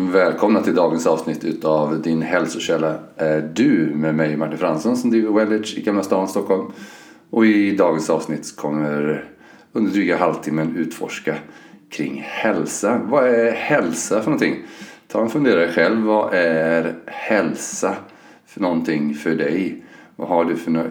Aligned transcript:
Välkomna 0.00 0.62
till 0.62 0.74
dagens 0.74 1.06
avsnitt 1.06 1.44
utav 1.44 2.02
Din 2.02 2.22
hälsokälla 2.22 2.98
är 3.16 3.50
du 3.54 3.90
med 3.94 4.14
mig 4.14 4.36
Martin 4.36 4.58
Fransson 4.58 4.96
som 4.96 5.10
driver 5.10 5.32
Wellage 5.32 5.74
i 5.78 5.82
Gamla 5.82 6.02
stan, 6.02 6.28
Stockholm. 6.28 6.72
Och 7.30 7.46
i 7.46 7.76
dagens 7.76 8.10
avsnitt 8.10 8.56
kommer 8.56 9.24
under 9.72 9.90
dryga 9.90 10.16
halvtimmen 10.16 10.76
utforska 10.76 11.34
kring 11.90 12.22
hälsa. 12.26 13.00
Vad 13.04 13.28
är 13.28 13.52
hälsa 13.52 14.20
för 14.20 14.30
någonting? 14.30 14.56
Ta 15.08 15.22
en 15.22 15.28
funderare 15.28 15.72
själv. 15.72 16.02
Vad 16.02 16.34
är 16.34 16.94
hälsa 17.06 17.94
för 18.46 18.60
någonting 18.60 19.14
för 19.14 19.34
dig? 19.34 19.84
Vad 20.16 20.28
har 20.28 20.44
du 20.44 20.56
för 20.56 20.76
eh, 20.76 20.82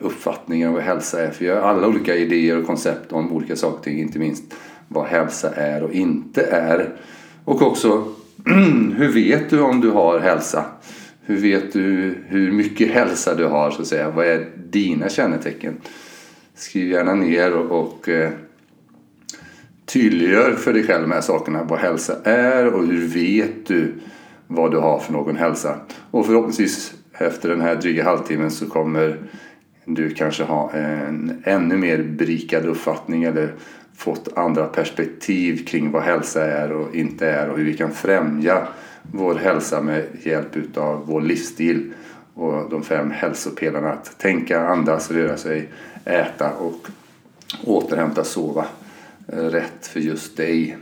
uppfattningar 0.00 0.68
om 0.68 0.74
vad 0.74 0.82
hälsa 0.82 1.22
är? 1.22 1.30
För 1.30 1.44
jag 1.44 1.60
har 1.60 1.68
alla 1.68 1.88
olika 1.88 2.14
idéer 2.14 2.58
och 2.58 2.66
koncept 2.66 3.12
om 3.12 3.32
olika 3.32 3.56
saker, 3.56 3.90
inte 3.90 4.18
minst 4.18 4.54
vad 4.88 5.06
hälsa 5.06 5.54
är 5.54 5.82
och 5.82 5.92
inte 5.92 6.42
är. 6.42 6.96
Och 7.44 7.62
också 7.62 8.04
hur 8.96 9.12
vet 9.12 9.50
du 9.50 9.60
om 9.60 9.80
du 9.80 9.90
har 9.90 10.18
hälsa? 10.18 10.64
Hur 11.22 11.36
vet 11.36 11.72
du 11.72 12.14
hur 12.26 12.52
mycket 12.52 12.90
hälsa 12.90 13.34
du 13.34 13.44
har 13.44 13.70
så 13.70 13.82
att 13.82 13.88
säga? 13.88 14.10
Vad 14.10 14.26
är 14.26 14.46
dina 14.70 15.08
kännetecken? 15.08 15.76
Skriv 16.54 16.88
gärna 16.88 17.14
ner 17.14 17.56
och, 17.56 17.80
och 17.80 18.08
eh, 18.08 18.30
tydliggör 19.84 20.52
för 20.52 20.72
dig 20.72 20.82
själv 20.82 21.02
de 21.02 21.12
här 21.12 21.20
sakerna. 21.20 21.64
Vad 21.64 21.78
hälsa 21.78 22.16
är 22.24 22.66
och 22.66 22.86
hur 22.86 23.06
vet 23.06 23.66
du 23.66 23.94
vad 24.46 24.70
du 24.70 24.78
har 24.78 24.98
för 24.98 25.12
någon 25.12 25.36
hälsa? 25.36 25.80
Och 26.10 26.26
förhoppningsvis 26.26 26.94
efter 27.12 27.48
den 27.48 27.60
här 27.60 27.76
dryga 27.76 28.04
halvtimmen 28.04 28.50
så 28.50 28.66
kommer 28.66 29.18
du 29.84 30.10
kanske 30.10 30.44
ha 30.44 30.72
en 30.72 31.42
ännu 31.44 31.76
mer 31.76 32.02
berikad 32.02 32.66
uppfattning 32.66 33.24
eller 33.24 33.54
fått 33.96 34.38
andra 34.38 34.66
perspektiv 34.66 35.66
kring 35.66 35.90
vad 35.90 36.02
hälsa 36.02 36.44
är 36.44 36.72
och 36.72 36.94
inte 36.94 37.30
är 37.30 37.48
och 37.50 37.58
hur 37.58 37.64
vi 37.64 37.76
kan 37.76 37.92
främja 37.92 38.66
vår 39.12 39.34
hälsa 39.34 39.82
med 39.82 40.04
hjälp 40.22 40.76
av 40.76 41.06
vår 41.06 41.20
livsstil 41.20 41.92
och 42.34 42.70
de 42.70 42.82
fem 42.82 43.10
hälsopelarna 43.10 43.92
att 43.92 44.18
tänka, 44.18 44.66
andas, 44.66 45.10
röra 45.10 45.36
sig, 45.36 45.68
äta 46.04 46.52
och 46.52 46.88
återhämta, 47.64 48.24
sova 48.24 48.66
eh, 49.28 49.38
rätt 49.38 49.86
för 49.86 50.00
just 50.00 50.36
dig. 50.36 50.76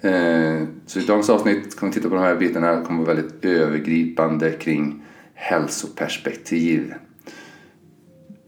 Eh, 0.00 0.62
så 0.86 0.98
i 0.98 1.06
dagens 1.06 1.30
avsnitt 1.30 1.76
kommer 1.76 1.92
vi 1.92 1.94
titta 1.94 2.08
på 2.08 2.14
de 2.14 2.24
här 2.24 2.36
bitarna. 2.36 2.76
Det 2.76 2.84
kommer 2.84 3.04
vara 3.04 3.14
väldigt 3.14 3.44
övergripande 3.44 4.52
kring 4.52 5.02
hälsoperspektiv. 5.34 6.94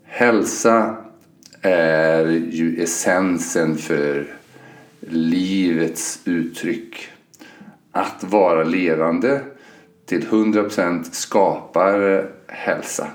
Hälsa 0.04 0.96
är 1.62 2.26
ju 2.50 2.82
essensen 2.82 3.78
för 3.78 4.26
livets 5.00 6.20
uttryck. 6.24 7.08
Att 7.92 8.24
vara 8.24 8.64
levande 8.64 9.40
till 10.06 10.26
100% 10.26 11.04
skapar 11.12 12.26
hälsa 12.46 13.08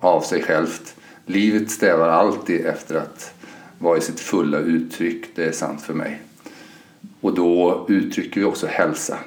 av 0.00 0.20
sig 0.20 0.42
självt. 0.42 0.96
Livet 1.26 1.70
strävar 1.70 2.08
alltid 2.08 2.66
efter 2.66 2.94
att 2.94 3.34
vara 3.78 3.98
i 3.98 4.00
sitt 4.00 4.20
fulla 4.20 4.58
uttryck, 4.58 5.24
det 5.34 5.44
är 5.44 5.52
sant 5.52 5.82
för 5.82 5.94
mig. 5.94 6.20
Och 7.20 7.34
då 7.34 7.86
uttrycker 7.88 8.40
vi 8.40 8.46
också 8.46 8.66
hälsa. 8.66 9.18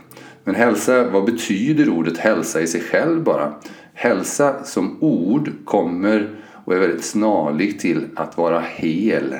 Men 0.44 0.56
hälsa, 0.56 1.10
vad 1.10 1.26
betyder 1.26 1.90
ordet 1.90 2.18
hälsa 2.18 2.62
i 2.62 2.68
sig 2.68 2.82
själv 2.82 3.24
bara? 3.24 3.54
Hälsa 3.94 4.64
som 4.64 4.98
ord 5.04 5.52
kommer 5.66 6.30
och 6.70 6.76
är 6.76 6.80
väldigt 6.80 7.06
snarlik 7.06 7.80
till 7.80 8.08
att 8.16 8.38
vara 8.38 8.60
hel. 8.60 9.36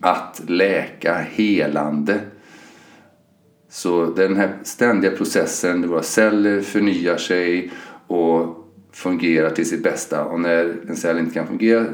Att 0.00 0.42
läka, 0.46 1.14
helande. 1.14 2.20
Så 3.68 4.06
den 4.06 4.36
här 4.36 4.58
ständiga 4.62 5.16
processen 5.16 5.80
där 5.80 5.88
våra 5.88 6.02
celler 6.02 6.60
förnyar 6.60 7.16
sig 7.16 7.72
och 8.06 8.66
fungerar 8.92 9.50
till 9.50 9.68
sitt 9.68 9.82
bästa. 9.82 10.24
Och 10.24 10.40
när 10.40 10.76
en 10.88 10.96
cell 10.96 11.18
inte 11.18 11.34
kan 11.34 11.46
fungera, 11.46 11.86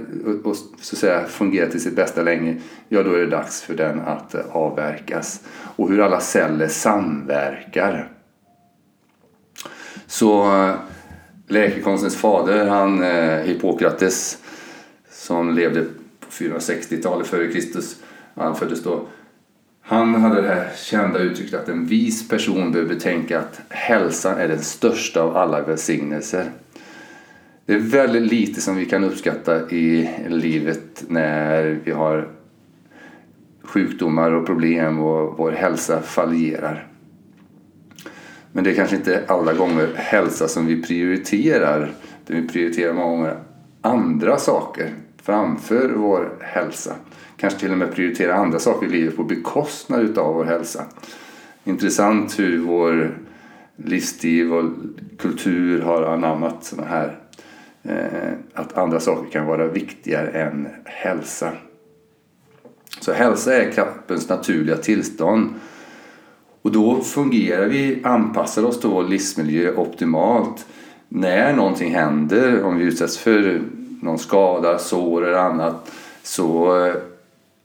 och 0.45 0.57
så 0.57 0.95
att 0.95 0.99
säga, 0.99 1.25
fungera 1.27 1.71
till 1.71 1.83
sitt 1.83 1.97
bästa 1.97 2.23
länge, 2.23 2.57
ja 2.89 3.03
då 3.03 3.12
är 3.12 3.19
det 3.19 3.31
dags 3.31 3.62
för 3.62 3.75
den 3.75 4.01
att 4.01 4.34
eh, 4.34 4.57
avverkas. 4.57 5.41
Och 5.77 5.89
hur 5.89 6.01
alla 6.01 6.21
celler 6.21 6.69
samverkar. 6.69 8.12
Så 10.07 10.43
eh, 10.43 10.75
läkekonstens 11.48 12.16
fader, 12.16 12.66
han 12.66 13.03
eh, 13.03 13.41
Hippokrates, 13.41 14.38
som 15.10 15.54
levde 15.54 15.82
på 16.20 16.31
460-talet 16.31 17.26
före 17.26 17.53
Kristus, 17.53 17.97
han 18.34 18.56
föddes 18.56 18.82
då. 18.82 19.06
Han 19.82 20.14
hade 20.14 20.42
det 20.42 20.48
här 20.48 20.70
kända 20.76 21.19
uttrycket 21.19 21.60
att 21.60 21.69
en 21.69 21.86
vis 21.86 22.28
person 22.28 22.72
behöver 22.72 22.94
tänka 22.94 23.38
att 23.38 23.60
hälsan 23.69 24.38
är 24.38 24.48
den 24.48 24.62
största 24.62 25.22
av 25.22 25.36
alla 25.36 25.62
välsignelser. 25.62 26.50
Det 27.66 27.75
är 27.75 27.78
väldigt 27.78 28.32
lite 28.32 28.60
som 28.60 28.76
vi 28.76 28.86
kan 28.86 29.04
uppskatta 29.04 29.70
i 29.70 30.10
livet 30.28 31.04
när 31.09 31.80
vi 31.84 31.91
har 31.91 32.28
sjukdomar 33.62 34.30
och 34.30 34.47
problem 34.47 34.98
och 35.00 35.38
vår 35.38 35.53
hälsa 35.53 36.03
fallerar. 36.03 36.86
Men 38.53 38.64
det 38.64 38.70
är 38.70 38.75
kanske 38.75 38.97
inte 38.97 39.25
alla 39.28 39.53
gånger 39.53 39.88
hälsa 39.94 40.48
som 40.48 40.66
vi 40.66 40.82
prioriterar. 40.82 41.92
Vi 42.26 42.48
prioriterar 42.48 42.92
många 42.92 43.10
gånger 43.10 43.36
andra 43.81 44.38
saker 44.38 44.94
framför 45.22 45.88
vår 45.88 46.38
hälsa. 46.41 46.94
Kanske 47.36 47.60
till 47.60 47.72
och 47.72 47.78
med 47.78 47.94
prioriterar 47.94 48.32
andra 48.32 48.59
saker 48.59 48.86
i 48.86 48.91
livet 48.91 49.16
på 49.16 49.25
bekostnad 49.25 50.00
utav 50.00 50.34
vår 50.34 50.44
hälsa. 50.44 50.84
Intressant 51.64 52.38
hur 52.38 52.59
vår 52.59 53.19
livsstil 53.76 54.53
och 54.53 54.65
kultur 55.19 55.80
har 55.80 56.03
anammat 56.03 56.65
sådana 56.65 56.88
här 56.88 57.19
eh, 57.82 58.32
att 58.54 58.78
andra 58.78 59.00
saker 59.00 59.30
kan 59.30 59.47
vara 59.47 59.66
viktigare 59.66 60.28
än 60.28 60.69
hälsa. 60.84 61.53
Så 63.00 63.12
hälsa 63.12 63.54
är 63.54 63.72
kroppens 63.72 64.28
naturliga 64.28 64.76
tillstånd 64.76 65.54
och 66.69 66.75
då 66.75 67.01
fungerar 67.01 67.67
vi, 67.67 68.01
anpassar 68.03 68.65
oss 68.65 68.81
till 68.81 68.89
vår 68.89 69.05
livsmiljö 69.05 69.75
optimalt. 69.75 70.67
När 71.09 71.53
någonting 71.56 71.95
händer, 71.95 72.62
om 72.62 72.79
vi 72.79 72.84
utsätts 72.84 73.19
för 73.19 73.62
någon 74.03 74.19
skada, 74.19 74.78
sår 74.78 75.27
eller 75.27 75.39
annat, 75.39 75.93
så 76.23 76.77
eh, 76.87 76.95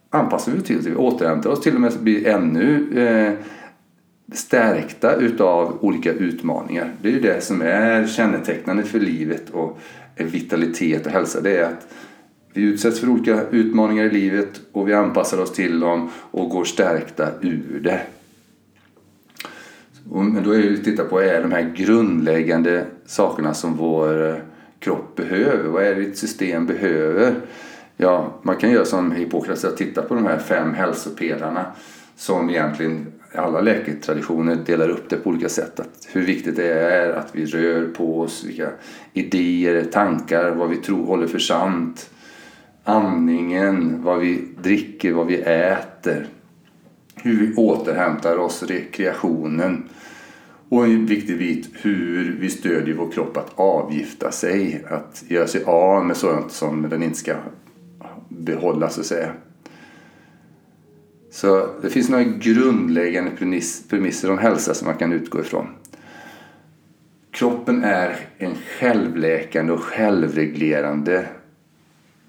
anpassar 0.09 0.51
vi 0.51 0.59
oss 0.59 0.63
till 0.63 0.83
det. 0.83 0.89
Vi 0.89 0.95
återhämtar 0.95 1.49
oss 1.49 1.61
till 1.61 1.75
och 1.75 1.81
med 1.81 1.91
blir 1.99 2.27
ännu 2.27 2.99
eh, 2.99 3.33
stärkta 4.35 5.15
utav 5.15 5.77
olika 5.81 6.13
utmaningar. 6.13 6.91
Det 7.01 7.07
är 7.07 7.13
ju 7.13 7.21
det 7.21 7.43
som 7.43 7.61
är 7.61 8.07
kännetecknande 8.07 8.83
för 8.83 8.99
livet 8.99 9.49
och 9.49 9.79
vitalitet 10.15 11.05
och 11.05 11.11
hälsa. 11.11 11.41
Det 11.41 11.57
är 11.57 11.63
att 11.63 11.87
vi 12.53 12.61
utsätts 12.61 12.99
för 12.99 13.09
olika 13.09 13.41
utmaningar 13.51 14.03
i 14.03 14.09
livet 14.09 14.61
och 14.71 14.87
vi 14.87 14.93
anpassar 14.93 15.41
oss 15.41 15.51
till 15.51 15.79
dem 15.79 16.09
och 16.31 16.49
går 16.49 16.63
stärkta 16.63 17.27
ur 17.41 17.79
det. 17.83 18.01
Men 20.21 20.43
då 20.43 20.51
är 20.51 20.61
det 20.61 20.73
att 20.73 20.83
titta 20.83 21.03
på 21.03 21.19
är 21.19 21.41
de 21.41 21.51
här 21.51 21.73
grundläggande 21.75 22.85
sakerna 23.05 23.53
som 23.53 23.77
vår 23.77 24.29
eh, 24.29 24.35
kropp 24.79 25.15
behöver. 25.15 25.69
Vad 25.69 25.83
är 25.83 25.95
det 25.95 26.01
ett 26.01 26.17
system 26.17 26.65
behöver? 26.65 27.35
Ja, 27.97 28.39
man 28.41 28.55
kan 28.55 28.71
göra 28.71 28.85
som 28.85 29.11
Hippokrates 29.11 29.63
och 29.63 29.77
titta 29.77 30.01
på 30.01 30.15
de 30.15 30.25
här 30.25 30.39
fem 30.39 30.73
hälsopelarna 30.73 31.65
som 32.15 32.49
egentligen 32.49 33.07
alla 33.35 33.61
läketraditioner 33.61 34.55
delar 34.55 34.89
upp 34.89 35.09
det 35.09 35.15
på 35.15 35.29
olika 35.29 35.49
sätt. 35.49 35.79
Att 35.79 36.07
hur 36.11 36.25
viktigt 36.25 36.55
det 36.55 36.73
är 36.73 37.13
att 37.13 37.29
vi 37.31 37.45
rör 37.45 37.87
på 37.87 38.19
oss, 38.19 38.43
vilka 38.43 38.69
idéer, 39.13 39.83
tankar, 39.83 40.51
vad 40.51 40.69
vi 40.69 40.77
tror 40.77 41.05
håller 41.05 41.27
för 41.27 41.39
sant. 41.39 42.09
Andningen, 42.83 44.03
vad 44.03 44.19
vi 44.19 44.47
dricker, 44.61 45.11
vad 45.11 45.27
vi 45.27 45.41
äter 45.41 46.27
hur 47.23 47.39
vi 47.39 47.55
återhämtar 47.55 48.37
oss, 48.37 48.63
rekreationen 48.63 49.89
och 50.73 50.85
en 50.85 51.05
viktig 51.05 51.37
bit 51.37 51.69
hur 51.73 52.37
vi 52.39 52.49
stödjer 52.49 52.95
vår 52.95 53.11
kropp 53.11 53.37
att 53.37 53.51
avgifta 53.55 54.31
sig, 54.31 54.85
att 54.89 55.23
göra 55.27 55.47
sig 55.47 55.63
av 55.63 56.05
med 56.05 56.17
sådant 56.17 56.51
som 56.51 56.89
den 56.89 57.03
inte 57.03 57.17
ska 57.17 57.35
behålla 58.29 58.89
så 58.89 58.99
att 58.99 59.05
säga. 59.05 59.31
Så 61.31 61.69
det 61.81 61.89
finns 61.89 62.09
några 62.09 62.23
grundläggande 62.23 63.31
premisser 63.89 64.31
om 64.31 64.37
hälsa 64.37 64.73
som 64.73 64.87
man 64.87 64.97
kan 64.97 65.13
utgå 65.13 65.39
ifrån. 65.39 65.67
Kroppen 67.31 67.83
är 67.83 68.15
en 68.37 68.55
självläkande 68.55 69.73
och 69.73 69.83
självreglerande 69.83 71.25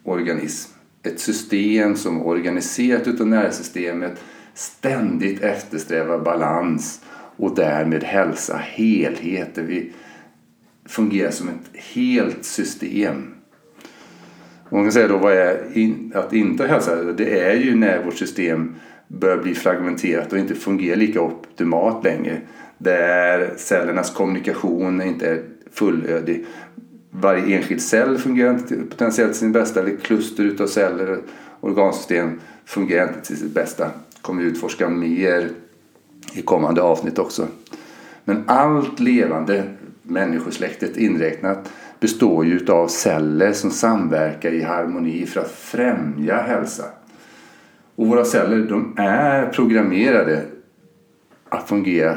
organism. 0.02 0.72
Ett 1.02 1.20
system 1.20 1.96
som 1.96 2.22
organiserat 2.26 3.08
utav 3.08 3.26
nervsystemet 3.26 4.20
ständigt 4.54 5.42
eftersträvar 5.42 6.18
balans 6.18 7.00
och 7.36 7.54
därmed 7.54 8.04
hälsa, 8.04 8.56
helhet. 8.56 9.58
Vi 9.58 9.92
fungerar 10.84 11.30
som 11.30 11.48
ett 11.48 11.80
helt 11.94 12.44
system. 12.44 13.34
Och 14.64 14.72
man 14.72 14.84
kan 14.84 14.92
säga 14.92 15.08
då 15.08 15.18
vad 15.18 15.32
är 15.32 15.78
in, 15.78 16.12
att 16.14 16.32
inte 16.32 16.66
hälsa? 16.66 17.02
Det 17.02 17.38
är 17.38 17.54
ju 17.54 17.74
när 17.74 18.04
vårt 18.04 18.16
system 18.16 18.74
börjar 19.08 19.36
bli 19.36 19.54
fragmenterat 19.54 20.32
och 20.32 20.38
inte 20.38 20.54
fungerar 20.54 20.96
lika 20.96 21.20
optimalt 21.20 22.04
längre. 22.04 22.40
Där 22.78 23.54
cellernas 23.56 24.10
kommunikation 24.10 25.02
inte 25.02 25.28
är 25.28 25.42
fullödig. 25.72 26.46
Varje 27.10 27.56
enskild 27.56 27.82
cell 27.82 28.18
fungerar 28.18 28.50
inte 28.50 28.76
potentiellt 28.90 29.32
till 29.32 29.40
sin 29.40 29.52
bästa, 29.52 29.80
eller 29.80 29.96
kluster 29.96 30.44
utav 30.44 30.66
celler 30.66 31.10
och 31.10 31.18
organsystem 31.60 32.40
fungerar 32.64 33.08
inte 33.08 33.20
till 33.20 33.36
sitt 33.36 33.54
bästa. 33.54 33.90
kommer 34.20 34.42
vi 34.42 34.48
utforska 34.48 34.88
mer 34.88 35.50
i 36.34 36.42
kommande 36.42 36.82
avsnitt 36.82 37.18
också. 37.18 37.46
Men 38.24 38.44
allt 38.46 39.00
levande, 39.00 39.64
människosläktet 40.02 40.96
inräknat, 40.96 41.72
består 42.00 42.44
ju 42.44 42.66
av 42.68 42.88
celler 42.88 43.52
som 43.52 43.70
samverkar 43.70 44.50
i 44.50 44.62
harmoni 44.62 45.26
för 45.26 45.40
att 45.40 45.50
främja 45.50 46.36
hälsa. 46.36 46.84
Och 47.96 48.06
våra 48.06 48.24
celler 48.24 48.58
de 48.68 48.94
är 48.96 49.46
programmerade 49.46 50.44
att 51.48 51.68
fungera 51.68 52.16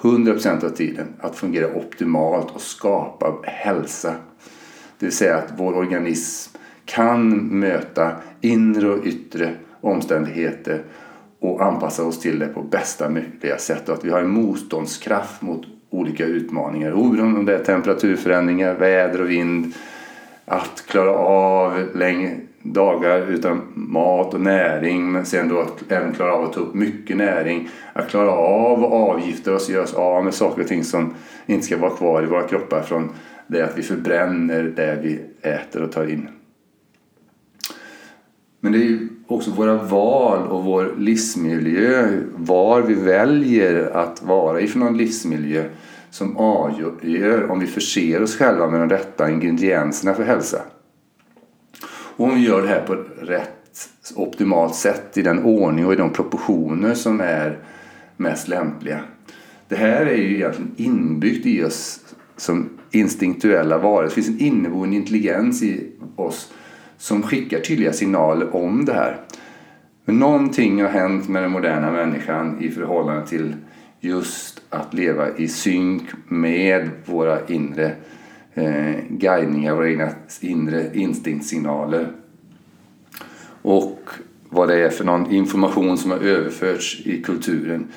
100% 0.00 0.64
av 0.64 0.68
tiden, 0.68 1.06
att 1.20 1.36
fungera 1.36 1.74
optimalt 1.74 2.50
och 2.50 2.60
skapa 2.60 3.34
hälsa. 3.42 4.14
Det 4.98 5.06
vill 5.06 5.16
säga 5.16 5.36
att 5.36 5.52
vår 5.56 5.76
organism 5.76 6.56
kan 6.84 7.30
möta 7.58 8.12
inre 8.40 8.90
och 8.90 9.06
yttre 9.06 9.54
omständigheter 9.80 10.82
och 11.44 11.62
anpassa 11.62 12.04
oss 12.04 12.20
till 12.20 12.38
det 12.38 12.46
på 12.46 12.62
bästa 12.62 13.08
möjliga 13.08 13.58
sätt 13.58 13.88
och 13.88 13.94
att 13.94 14.04
vi 14.04 14.10
har 14.10 14.20
en 14.20 14.28
motståndskraft 14.28 15.42
mot 15.42 15.66
olika 15.90 16.24
utmaningar. 16.24 16.92
Oberoende 16.92 17.38
om 17.38 17.46
det 17.46 17.54
är 17.54 17.64
temperaturförändringar, 17.64 18.74
väder 18.74 19.20
och 19.20 19.30
vind. 19.30 19.74
Att 20.44 20.84
klara 20.86 21.10
av 21.16 21.88
längre 21.94 22.30
dagar 22.62 23.30
utan 23.30 23.62
mat 23.74 24.34
och 24.34 24.40
näring 24.40 25.12
men 25.12 25.26
sen 25.26 25.48
då 25.48 25.60
att 25.60 25.92
även 25.92 26.14
klara 26.14 26.34
av 26.34 26.44
att 26.44 26.52
ta 26.52 26.60
upp 26.60 26.74
mycket 26.74 27.16
näring. 27.16 27.68
Att 27.92 28.08
klara 28.08 28.30
av 28.30 28.84
att 28.84 28.92
avgifta 28.92 29.54
oss, 29.54 29.68
göra 29.68 29.82
oss 29.82 29.94
av 29.94 30.24
med 30.24 30.34
saker 30.34 30.62
och 30.62 30.68
ting 30.68 30.84
som 30.84 31.14
inte 31.46 31.66
ska 31.66 31.76
vara 31.76 31.96
kvar 31.96 32.22
i 32.22 32.26
våra 32.26 32.42
kroppar 32.42 32.82
från 32.82 33.10
det 33.46 33.62
att 33.62 33.78
vi 33.78 33.82
förbränner 33.82 34.62
det 34.62 34.98
vi 35.02 35.20
äter 35.42 35.82
och 35.82 35.92
tar 35.92 36.10
in. 36.10 36.28
Men 38.64 38.72
det 38.72 38.78
är 38.78 38.82
ju 38.82 39.08
också 39.26 39.50
våra 39.50 39.74
val 39.74 40.46
och 40.48 40.64
vår 40.64 40.94
livsmiljö, 40.98 42.20
var 42.36 42.82
vi 42.82 42.94
väljer 42.94 43.90
att 43.90 44.22
vara 44.22 44.60
i 44.60 44.66
för 44.66 44.78
någon 44.78 44.96
livsmiljö 44.96 45.64
som 46.10 46.36
avgör 46.36 47.50
om 47.50 47.60
vi 47.60 47.66
förser 47.66 48.22
oss 48.22 48.36
själva 48.36 48.70
med 48.70 48.80
de 48.80 48.88
rätta 48.88 49.30
ingredienserna 49.30 50.14
för 50.14 50.22
hälsa. 50.22 50.62
Och 51.86 52.24
om 52.24 52.34
vi 52.34 52.46
gör 52.46 52.62
det 52.62 52.68
här 52.68 52.82
på 52.86 52.94
rätt 53.20 53.88
optimalt 54.16 54.74
sätt 54.74 55.18
i 55.18 55.22
den 55.22 55.44
ordning 55.44 55.86
och 55.86 55.92
i 55.92 55.96
de 55.96 56.10
proportioner 56.10 56.94
som 56.94 57.20
är 57.20 57.58
mest 58.16 58.48
lämpliga. 58.48 59.00
Det 59.68 59.76
här 59.76 60.06
är 60.06 60.16
ju 60.16 60.34
egentligen 60.34 60.74
inbyggt 60.76 61.46
i 61.46 61.64
oss 61.64 62.00
som 62.36 62.68
instinktuella 62.90 63.78
varelser. 63.78 64.16
Det 64.16 64.22
finns 64.22 64.40
en 64.40 64.46
inneboende 64.46 64.96
intelligens 64.96 65.62
i 65.62 65.92
oss 66.16 66.52
som 66.98 67.22
skickar 67.22 67.60
tydliga 67.60 67.92
signaler 67.92 68.56
om 68.56 68.84
det 68.84 68.92
här. 68.92 69.20
Men 70.04 70.18
någonting 70.18 70.82
har 70.82 70.88
hänt 70.88 71.28
med 71.28 71.42
den 71.42 71.50
moderna 71.50 71.90
människan 71.90 72.62
i 72.62 72.70
förhållande 72.70 73.26
till 73.26 73.54
just 74.00 74.62
att 74.70 74.94
leva 74.94 75.36
i 75.36 75.48
synk 75.48 76.02
med 76.28 76.90
våra 77.04 77.46
inre 77.46 77.92
eh, 78.54 78.94
guidningar, 79.08 79.74
våra 79.74 79.90
egna 79.90 80.08
inre 80.40 80.90
instinktssignaler. 80.94 82.08
Och 83.62 84.00
vad 84.48 84.68
det 84.68 84.84
är 84.84 84.90
för 84.90 85.04
någon 85.04 85.32
information 85.32 85.98
som 85.98 86.10
har 86.10 86.18
överförts 86.18 87.06
i 87.06 87.22
kulturen 87.22 87.88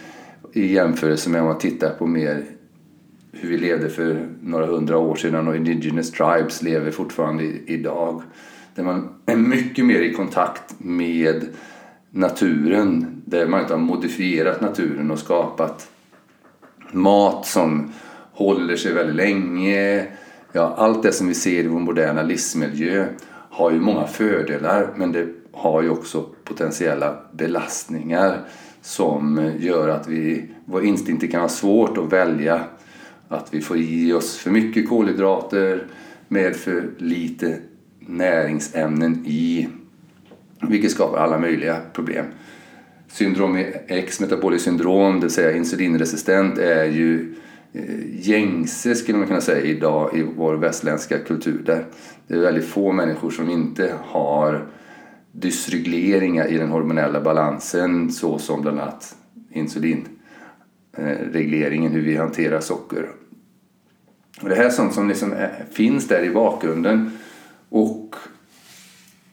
i 0.53 0.73
jämförelse 0.73 1.29
med 1.29 1.41
om 1.41 1.47
man 1.47 1.57
tittar 1.57 1.89
på 1.89 2.07
mer 2.07 2.43
hur 3.31 3.49
vi 3.49 3.57
levde 3.57 3.89
för 3.89 4.27
några 4.41 4.65
hundra 4.65 4.97
år 4.97 5.15
sedan 5.15 5.47
och 5.47 5.55
indigenous 5.55 6.11
tribes 6.11 6.61
lever 6.61 6.91
fortfarande 6.91 7.43
idag. 7.65 8.21
Där 8.77 8.83
man 8.83 9.09
är 9.25 9.35
mycket 9.35 9.85
mer 9.85 10.01
i 10.01 10.13
kontakt 10.13 10.75
med 10.77 11.47
naturen. 12.11 13.21
Där 13.25 13.47
man 13.47 13.61
inte 13.61 13.73
har 13.73 13.81
modifierat 13.81 14.61
naturen 14.61 15.11
och 15.11 15.19
skapat 15.19 15.89
mat 16.91 17.47
som 17.47 17.93
håller 18.31 18.75
sig 18.75 18.93
väldigt 18.93 19.15
länge. 19.15 20.05
Ja, 20.51 20.73
allt 20.77 21.03
det 21.03 21.11
som 21.11 21.27
vi 21.27 21.33
ser 21.33 21.63
i 21.63 21.67
vår 21.67 21.79
moderna 21.79 22.23
livsmiljö 22.23 23.07
har 23.29 23.71
ju 23.71 23.79
många 23.79 24.07
fördelar 24.07 24.93
men 24.95 25.11
det 25.11 25.27
har 25.51 25.81
ju 25.81 25.89
också 25.89 26.25
potentiella 26.43 27.15
belastningar 27.31 28.39
som 28.81 29.51
gör 29.59 29.89
att 29.89 30.07
vi, 30.07 30.51
vår 30.65 30.85
instinkt 30.85 31.31
kan 31.31 31.41
ha 31.41 31.49
svårt 31.49 31.97
att 31.97 32.13
välja 32.13 32.61
att 33.27 33.53
vi 33.53 33.61
får 33.61 33.77
i 33.77 34.13
oss 34.13 34.37
för 34.37 34.51
mycket 34.51 34.89
kolhydrater 34.89 35.87
med 36.27 36.55
för 36.55 36.89
lite 36.97 37.57
näringsämnen 38.07 39.25
i 39.25 39.69
vilket 40.61 40.91
skapar 40.91 41.17
alla 41.17 41.39
möjliga 41.39 41.77
problem. 41.93 42.25
Syndrom 43.07 43.63
X, 43.87 44.19
metaboliskt 44.19 44.65
syndrom, 44.65 45.15
det 45.15 45.21
vill 45.21 45.29
säga 45.29 45.57
insulinresistent, 45.57 46.57
är 46.57 46.85
ju 46.85 47.35
eh, 47.73 48.29
gängse 48.29 48.95
skulle 48.95 49.17
man 49.17 49.27
kunna 49.27 49.41
säga 49.41 49.61
idag 49.61 50.17
i 50.17 50.25
vår 50.35 50.55
västländska 50.55 51.19
kultur. 51.19 51.63
Där 51.65 51.85
det 52.27 52.33
är 52.33 52.39
väldigt 52.39 52.65
få 52.65 52.91
människor 52.91 53.29
som 53.29 53.49
inte 53.49 53.93
har 54.03 54.67
dysregleringar 55.31 56.47
i 56.47 56.57
den 56.57 56.69
hormonella 56.69 57.21
balansen 57.21 58.11
såsom 58.11 58.61
bland 58.61 58.79
annat 58.79 59.15
insulinregleringen, 59.51 61.91
eh, 61.91 61.97
hur 61.97 62.01
vi 62.01 62.15
hanterar 62.15 62.59
socker. 62.59 63.09
Och 64.41 64.49
det 64.49 64.55
här 64.55 64.65
är 64.65 64.69
sånt 64.69 64.93
som 64.93 65.07
liksom 65.07 65.33
eh, 65.33 65.49
finns 65.71 66.07
där 66.07 66.23
i 66.23 66.29
bakgrunden 66.29 67.16
och 67.69 68.15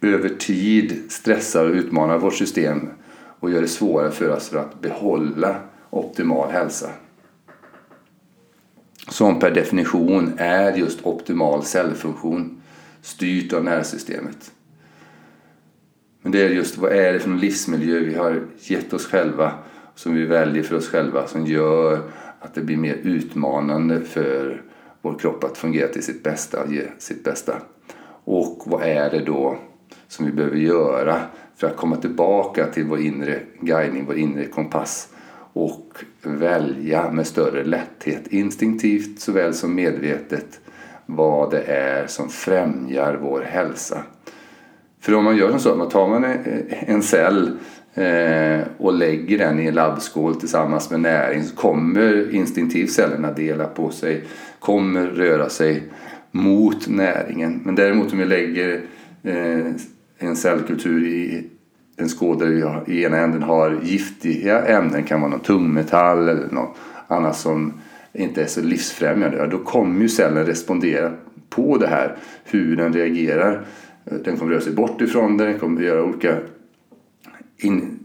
över 0.00 0.28
tid 0.28 1.02
stressar 1.08 1.64
och 1.64 1.74
utmanar 1.74 2.18
vårt 2.18 2.34
system 2.34 2.88
och 3.40 3.50
gör 3.50 3.60
det 3.60 3.68
svårare 3.68 4.10
för 4.10 4.36
oss 4.36 4.48
för 4.48 4.56
att 4.56 4.80
behålla 4.80 5.56
optimal 5.90 6.50
hälsa. 6.50 6.90
Som 9.08 9.38
per 9.38 9.50
definition 9.50 10.32
är 10.36 10.72
just 10.72 11.06
optimal 11.06 11.64
cellfunktion 11.64 12.62
styrt 13.02 13.52
av 13.52 13.64
nervsystemet. 13.64 14.52
Men 16.22 16.32
det 16.32 16.42
är 16.42 16.48
just 16.48 16.78
vad 16.78 16.92
är 16.92 17.12
det 17.12 17.20
för 17.20 17.30
livsmiljö 17.30 18.00
vi 18.00 18.14
har 18.14 18.42
gett 18.58 18.92
oss 18.92 19.06
själva 19.06 19.52
som 19.94 20.14
vi 20.14 20.24
väljer 20.24 20.62
för 20.62 20.76
oss 20.76 20.88
själva 20.88 21.26
som 21.26 21.46
gör 21.46 22.00
att 22.40 22.54
det 22.54 22.60
blir 22.60 22.76
mer 22.76 22.94
utmanande 22.94 24.00
för 24.00 24.62
vår 25.02 25.18
kropp 25.18 25.44
att 25.44 25.58
fungera 25.58 25.88
till 25.88 26.02
sitt 26.02 26.22
bästa 26.22 26.62
och 26.62 26.72
ge 26.72 26.82
sitt 26.98 27.24
bästa. 27.24 27.60
Och 28.24 28.62
vad 28.64 28.82
är 28.82 29.10
det 29.10 29.24
då 29.24 29.58
som 30.08 30.26
vi 30.26 30.32
behöver 30.32 30.56
göra 30.56 31.20
för 31.56 31.66
att 31.66 31.76
komma 31.76 31.96
tillbaka 31.96 32.66
till 32.66 32.84
vår 32.84 33.00
inre 33.00 33.40
guidning, 33.60 34.04
vår 34.06 34.16
inre 34.16 34.44
kompass 34.46 35.08
och 35.52 36.04
välja 36.22 37.10
med 37.10 37.26
större 37.26 37.64
lätthet, 37.64 38.26
instinktivt 38.26 39.20
såväl 39.20 39.54
som 39.54 39.74
medvetet, 39.74 40.60
vad 41.06 41.50
det 41.50 41.62
är 41.62 42.06
som 42.06 42.28
främjar 42.28 43.18
vår 43.22 43.40
hälsa. 43.40 44.02
För 45.00 45.14
om 45.14 45.24
man 45.24 45.36
gör 45.36 45.58
så 45.58 45.70
att 45.70 45.78
man 45.78 45.88
tar 45.88 46.24
eh, 46.24 46.90
en 46.90 47.02
cell 47.02 47.50
eh, 47.94 48.60
och 48.78 48.92
lägger 48.92 49.38
den 49.38 49.60
i 49.60 49.66
en 49.66 49.74
labbskål 49.74 50.34
tillsammans 50.34 50.90
med 50.90 51.00
näring 51.00 51.42
så 51.42 51.56
kommer 51.56 52.34
instinktivt 52.34 52.90
cellerna 52.90 53.32
dela 53.32 53.66
på 53.66 53.90
sig, 53.90 54.24
kommer 54.58 55.06
röra 55.06 55.48
sig 55.48 55.82
mot 56.34 56.88
näringen. 56.88 57.60
Men 57.64 57.74
däremot 57.74 58.12
om 58.12 58.18
vi 58.18 58.24
lägger 58.24 58.80
eh, 59.22 59.66
en 60.18 60.36
cellkultur 60.36 61.06
i 61.06 61.44
en 61.96 62.08
skål 62.08 62.38
där 62.38 62.46
vi 62.46 62.92
i 62.94 63.04
ena 63.04 63.16
änden 63.16 63.42
har 63.42 63.80
giftiga 63.82 64.66
ämnen, 64.66 65.04
kan 65.04 65.20
vara 65.20 65.30
någon 65.30 65.40
tungmetall 65.40 66.28
eller 66.28 66.50
något 66.50 66.76
annat 67.08 67.36
som 67.36 67.72
inte 68.12 68.42
är 68.42 68.46
så 68.46 68.62
livsfrämjande, 68.62 69.46
då 69.46 69.58
kommer 69.58 70.02
ju 70.02 70.08
cellen 70.08 70.46
respondera 70.46 71.12
på 71.50 71.78
det 71.78 71.86
här, 71.86 72.16
hur 72.44 72.76
den 72.76 72.92
reagerar. 72.92 73.66
Den 74.04 74.36
kommer 74.36 74.52
röra 74.52 74.60
sig 74.60 74.72
bort 74.72 75.00
ifrån 75.00 75.36
det, 75.36 75.44
den 75.44 75.58
kommer 75.58 75.82
göra 75.82 76.04
olika 76.04 76.38
in, 77.56 77.98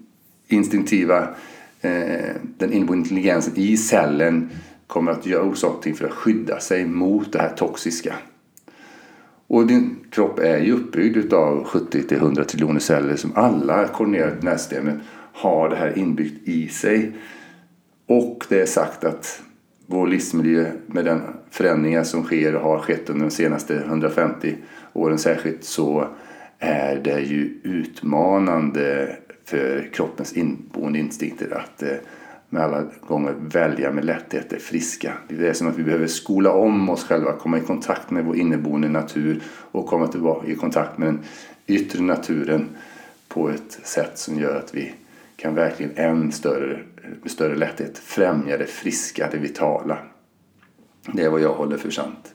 instinktiva, 0.48 1.28
eh, 1.82 2.36
den 2.58 2.74
inneboende 2.74 3.04
intelligensen 3.04 3.54
i 3.56 3.78
cellen 3.78 4.50
kommer 4.90 5.12
att 5.12 5.26
göra 5.26 5.56
saker 5.56 5.94
för 5.94 6.06
att 6.06 6.14
skydda 6.14 6.60
sig 6.60 6.86
mot 6.86 7.34
det 7.34 7.40
här 7.40 7.56
toxiska. 7.56 8.16
Och 9.48 9.68
din 9.68 9.98
kropp 10.12 10.40
är 10.40 10.60
ju 10.60 10.74
uppbyggd 10.74 11.34
av 11.34 11.66
70-100 11.66 12.44
triljoner 12.44 12.80
celler 12.80 13.16
som 13.16 13.32
alla 13.36 13.88
koordinerade 13.88 14.42
nervsystemet 14.42 14.96
har 15.34 15.70
det 15.70 15.76
här 15.76 15.98
inbyggt 15.98 16.48
i 16.48 16.68
sig. 16.68 17.12
Och 18.06 18.46
det 18.50 18.62
är 18.62 18.66
sagt 18.66 19.04
att 19.04 19.42
vår 19.86 20.08
livsmiljö 20.08 20.72
med 20.86 21.06
den 21.06 21.22
förändringar 21.50 22.04
som 22.04 22.24
sker 22.24 22.56
och 22.56 22.62
har 22.62 22.80
skett 22.80 23.10
under 23.10 23.26
de 23.26 23.32
senaste 23.32 23.76
150 23.76 24.56
åren 24.94 25.18
särskilt 25.18 25.64
så 25.64 26.08
är 26.60 26.96
det 26.96 27.20
ju 27.20 27.60
utmanande 27.64 29.16
för 29.46 29.90
kroppens 29.94 30.34
inboende 30.34 31.00
instinkter 31.00 31.58
att 31.58 31.84
eh, 31.84 31.98
med 32.50 32.64
alla 32.64 32.84
gånger 33.08 33.36
välja 33.40 33.92
med 33.92 34.06
lätthet 34.06 34.50
det 34.50 34.60
friska. 34.60 35.14
Det 35.28 35.48
är 35.48 35.54
som 35.54 35.68
att 35.68 35.78
vi 35.78 35.84
behöver 35.84 36.08
skola 36.08 36.52
om 36.52 36.90
oss 36.90 37.04
själva, 37.04 37.34
komma 37.34 37.58
i 37.58 37.62
kontakt 37.62 38.12
med 38.12 38.26
vår 38.26 38.36
inneboende 38.36 38.90
natur 38.90 39.42
och 39.72 39.88
komma 39.88 40.08
tillbaka 40.08 40.48
i 40.48 40.56
kontakt 40.56 40.98
med 40.98 41.08
den 41.08 41.20
yttre 41.68 42.02
naturen 42.02 42.68
på 43.28 43.50
ett 43.50 43.80
sätt 43.84 44.18
som 44.18 44.40
gör 44.40 44.56
att 44.56 44.76
vi 44.76 44.94
kan 45.36 45.56
verkligen 45.56 45.92
än 45.96 46.32
större, 46.32 46.80
med 47.22 47.32
större 47.32 47.56
lätthet 47.56 47.98
främja 47.98 48.58
det 48.58 48.66
friska, 48.66 49.30
det 49.32 49.38
vitala. 49.38 49.98
Det 51.14 51.24
är 51.24 51.30
vad 51.30 51.42
jag 51.42 51.54
håller 51.54 51.78
för 51.78 51.90
sant. 51.90 52.34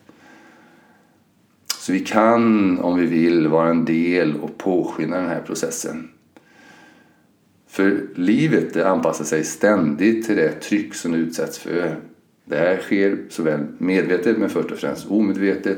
Så 1.77 1.91
vi 1.91 1.99
kan, 1.99 2.79
om 2.79 2.99
vi 2.99 3.05
vill, 3.05 3.47
vara 3.47 3.69
en 3.69 3.85
del 3.85 4.35
och 4.35 4.57
påskynda 4.57 5.17
den 5.17 5.29
här 5.29 5.41
processen. 5.41 6.09
För 7.75 8.03
livet 8.15 8.73
det 8.73 8.89
anpassar 8.89 9.25
sig 9.25 9.43
ständigt 9.43 10.25
till 10.25 10.35
det 10.35 10.51
tryck 10.51 10.95
som 10.95 11.11
det 11.11 11.17
utsätts 11.17 11.57
för. 11.57 11.95
Det 12.45 12.57
här 12.57 12.77
sker 12.77 13.17
såväl 13.29 13.59
medvetet 13.77 14.37
men 14.37 14.49
först 14.49 14.71
och 14.71 14.77
främst 14.77 15.07
omedvetet. 15.07 15.77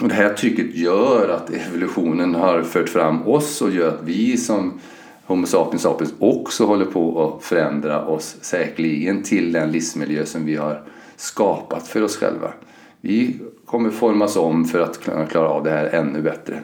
Och 0.00 0.08
det 0.08 0.14
här 0.14 0.34
trycket 0.34 0.74
gör 0.74 1.28
att 1.28 1.50
evolutionen 1.50 2.34
har 2.34 2.62
fört 2.62 2.88
fram 2.88 3.22
oss 3.28 3.62
och 3.62 3.70
gör 3.70 3.88
att 3.88 4.02
vi 4.04 4.36
som 4.36 4.80
Homo 5.24 5.46
sapiens 5.46 5.82
sapiens 5.82 6.14
också 6.18 6.64
håller 6.64 6.86
på 6.86 7.24
att 7.24 7.44
förändra 7.44 8.06
oss 8.06 8.36
säkerligen 8.40 9.22
till 9.22 9.52
den 9.52 9.72
livsmiljö 9.72 10.26
som 10.26 10.44
vi 10.44 10.56
har 10.56 10.82
skapat 11.16 11.88
för 11.88 12.02
oss 12.02 12.16
själva. 12.16 12.52
Vi 13.00 13.40
kommer 13.64 13.90
formas 13.90 14.36
om 14.36 14.64
för 14.64 14.80
att 14.80 15.00
kunna 15.04 15.26
klara 15.26 15.48
av 15.48 15.64
det 15.64 15.70
här 15.70 15.86
ännu 15.86 16.22
bättre. 16.22 16.60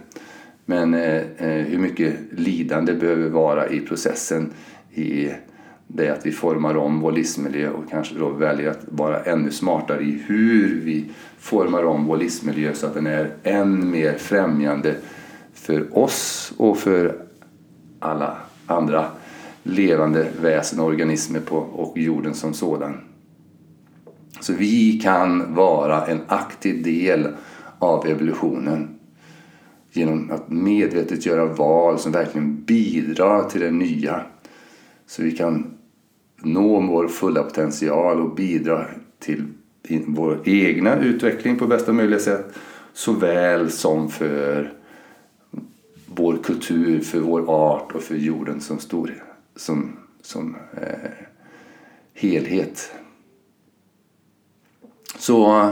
Men 0.66 0.94
eh, 0.94 1.23
eh, 1.37 1.64
hur 1.66 1.78
mycket 1.78 2.14
lidande 2.30 2.94
behöver 2.94 3.28
vara 3.28 3.68
i 3.68 3.80
processen 3.80 4.52
i 4.94 5.30
det 5.87 6.09
att 6.09 6.26
vi 6.26 6.33
formar 6.33 6.76
om 6.76 7.00
vår 7.00 7.12
livsmiljö 7.12 7.71
och 7.71 7.90
kanske 7.90 8.14
då 8.14 8.28
väljer 8.28 8.71
att 8.71 8.85
vara 8.88 9.23
ännu 9.23 9.50
smartare 9.50 10.02
i 10.02 10.23
hur 10.26 10.80
vi 10.85 11.04
formar 11.38 11.85
om 11.85 12.06
vår 12.06 12.16
livsmiljö 12.16 12.75
så 12.75 12.87
att 12.87 12.94
den 12.94 13.06
är 13.06 13.30
än 13.42 13.90
mer 13.90 14.12
främjande 14.12 14.94
för 15.54 15.99
oss 15.99 16.52
och 16.56 16.78
för 16.78 17.16
alla 17.99 18.37
andra 18.66 19.06
levande 19.62 20.26
väsen 20.40 20.80
och 20.80 20.87
organismer 20.87 21.40
på, 21.40 21.56
och 21.56 21.99
jorden 21.99 22.35
som 22.35 22.54
sådan. 22.54 23.00
Så 24.40 24.52
vi 24.52 25.00
kan 25.00 25.54
vara 25.54 26.06
en 26.06 26.21
aktiv 26.28 26.83
del 26.83 27.28
av 27.78 28.06
evolutionen 28.06 28.99
genom 29.96 30.30
att 30.30 30.50
medvetet 30.50 31.26
göra 31.26 31.46
val 31.46 31.98
som 31.98 32.12
verkligen 32.12 32.64
bidrar 32.64 33.48
till 33.48 33.60
det 33.60 33.70
nya. 33.70 34.22
Så 35.06 35.22
vi 35.22 35.32
kan 35.32 35.74
nå 36.42 36.80
vår 36.80 37.08
fulla 37.08 37.42
potential 37.42 38.20
och 38.20 38.34
bidra 38.34 38.86
till 39.18 39.44
vår 40.06 40.40
egna 40.44 41.00
utveckling 41.00 41.58
på 41.58 41.66
bästa 41.66 41.92
möjliga 41.92 42.20
sätt 42.20 42.46
såväl 42.92 43.70
som 43.70 44.10
för 44.10 44.72
vår 46.06 46.36
kultur, 46.36 47.00
för 47.00 47.20
vår 47.20 47.50
art 47.50 47.92
och 47.94 48.02
för 48.02 48.14
jorden 48.14 48.60
som 48.60 48.78
stor 48.78 49.14
som, 49.56 49.96
som 50.22 50.56
eh, 50.72 51.10
helhet. 52.14 52.92
Så 55.18 55.70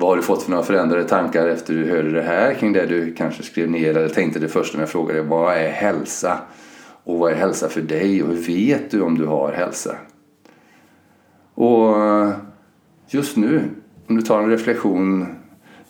vad 0.00 0.08
har 0.08 0.16
du 0.16 0.22
fått 0.22 0.42
för 0.42 0.50
några 0.50 0.64
förändrade 0.64 1.04
tankar 1.04 1.48
efter 1.48 1.74
du 1.74 1.84
hörde 1.84 2.10
det 2.10 2.22
här 2.22 2.54
kring 2.54 2.72
det 2.72 2.86
du 2.86 3.14
kanske 3.14 3.42
skrev 3.42 3.70
ner 3.70 3.96
eller 3.96 4.08
tänkte 4.08 4.38
det 4.38 4.48
första 4.48 4.78
när 4.78 4.82
jag 4.82 4.90
frågade 4.90 5.22
vad 5.22 5.56
är 5.56 5.68
hälsa? 5.68 6.38
Och 7.04 7.18
vad 7.18 7.32
är 7.32 7.36
hälsa 7.36 7.68
för 7.68 7.80
dig 7.80 8.22
och 8.22 8.28
hur 8.28 8.42
vet 8.42 8.90
du 8.90 9.00
om 9.00 9.18
du 9.18 9.26
har 9.26 9.52
hälsa? 9.52 9.96
Och 11.54 12.02
eh, 12.02 12.30
just 13.08 13.36
nu, 13.36 13.62
om 14.06 14.16
du 14.16 14.22
tar 14.22 14.42
en 14.42 14.50
reflektion 14.50 15.26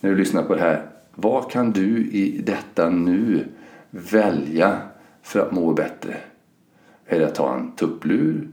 när 0.00 0.10
du 0.10 0.16
lyssnar 0.16 0.42
på 0.42 0.54
det 0.54 0.60
här. 0.60 0.86
Vad 1.14 1.50
kan 1.50 1.72
du 1.72 1.98
i 1.98 2.42
detta 2.46 2.90
nu 2.90 3.44
välja 3.90 4.78
för 5.22 5.40
att 5.40 5.52
må 5.52 5.72
bättre? 5.72 6.16
Är 7.06 7.18
det 7.18 7.26
att 7.26 7.34
ta 7.34 7.54
en 7.54 7.72
tupplur? 7.72 8.48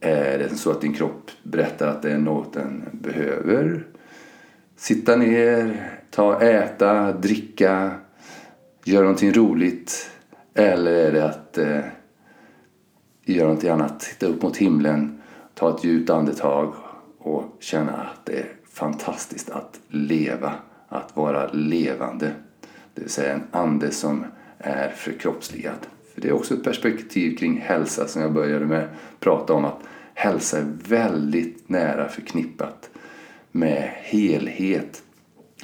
Är 0.00 0.38
det 0.38 0.48
så 0.48 0.70
att 0.70 0.80
din 0.80 0.94
kropp 0.94 1.30
berättar 1.42 1.88
att 1.88 2.02
det 2.02 2.12
är 2.12 2.18
något 2.18 2.52
den 2.52 2.82
behöver? 2.92 3.84
Sitta 4.78 5.16
ner, 5.16 5.90
ta, 6.10 6.40
äta, 6.40 7.12
dricka, 7.12 7.90
göra 8.84 9.02
någonting 9.02 9.32
roligt. 9.32 10.10
Eller 10.54 10.92
är 10.92 11.12
det 11.12 11.24
att 11.24 11.58
eh, 11.58 11.80
göra 13.24 13.46
någonting 13.46 13.70
annat, 13.70 14.00
titta 14.00 14.26
upp 14.26 14.42
mot 14.42 14.56
himlen, 14.56 15.22
ta 15.54 15.76
ett 15.76 15.84
djupt 15.84 16.10
andetag 16.10 16.74
och 17.18 17.56
känna 17.60 17.92
att 17.92 18.26
det 18.26 18.32
är 18.32 18.46
fantastiskt 18.70 19.50
att 19.50 19.80
leva, 19.88 20.54
att 20.88 21.16
vara 21.16 21.52
levande. 21.52 22.32
Det 22.94 23.00
vill 23.00 23.10
säga 23.10 23.34
en 23.34 23.42
ande 23.50 23.90
som 23.90 24.24
är 24.58 24.88
förkroppsligad. 24.88 25.86
För 26.14 26.20
det 26.20 26.28
är 26.28 26.32
också 26.32 26.54
ett 26.54 26.64
perspektiv 26.64 27.36
kring 27.36 27.60
hälsa 27.60 28.08
som 28.08 28.22
jag 28.22 28.32
började 28.32 28.66
med 28.66 28.84
att 28.84 29.20
prata 29.20 29.52
om 29.52 29.64
att 29.64 29.80
hälsa 30.14 30.58
är 30.58 30.66
väldigt 30.88 31.68
nära 31.68 32.08
förknippat 32.08 32.87
med 33.58 33.90
helhet, 33.94 35.02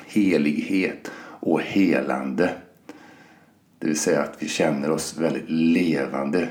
helighet 0.07 1.11
och 1.41 1.61
helande. 1.61 2.51
Det 3.79 3.87
vill 3.87 3.99
säga 3.99 4.23
att 4.23 4.37
vi 4.39 4.49
känner 4.49 4.91
oss 4.91 5.19
väldigt 5.19 5.51
levande. 5.51 6.49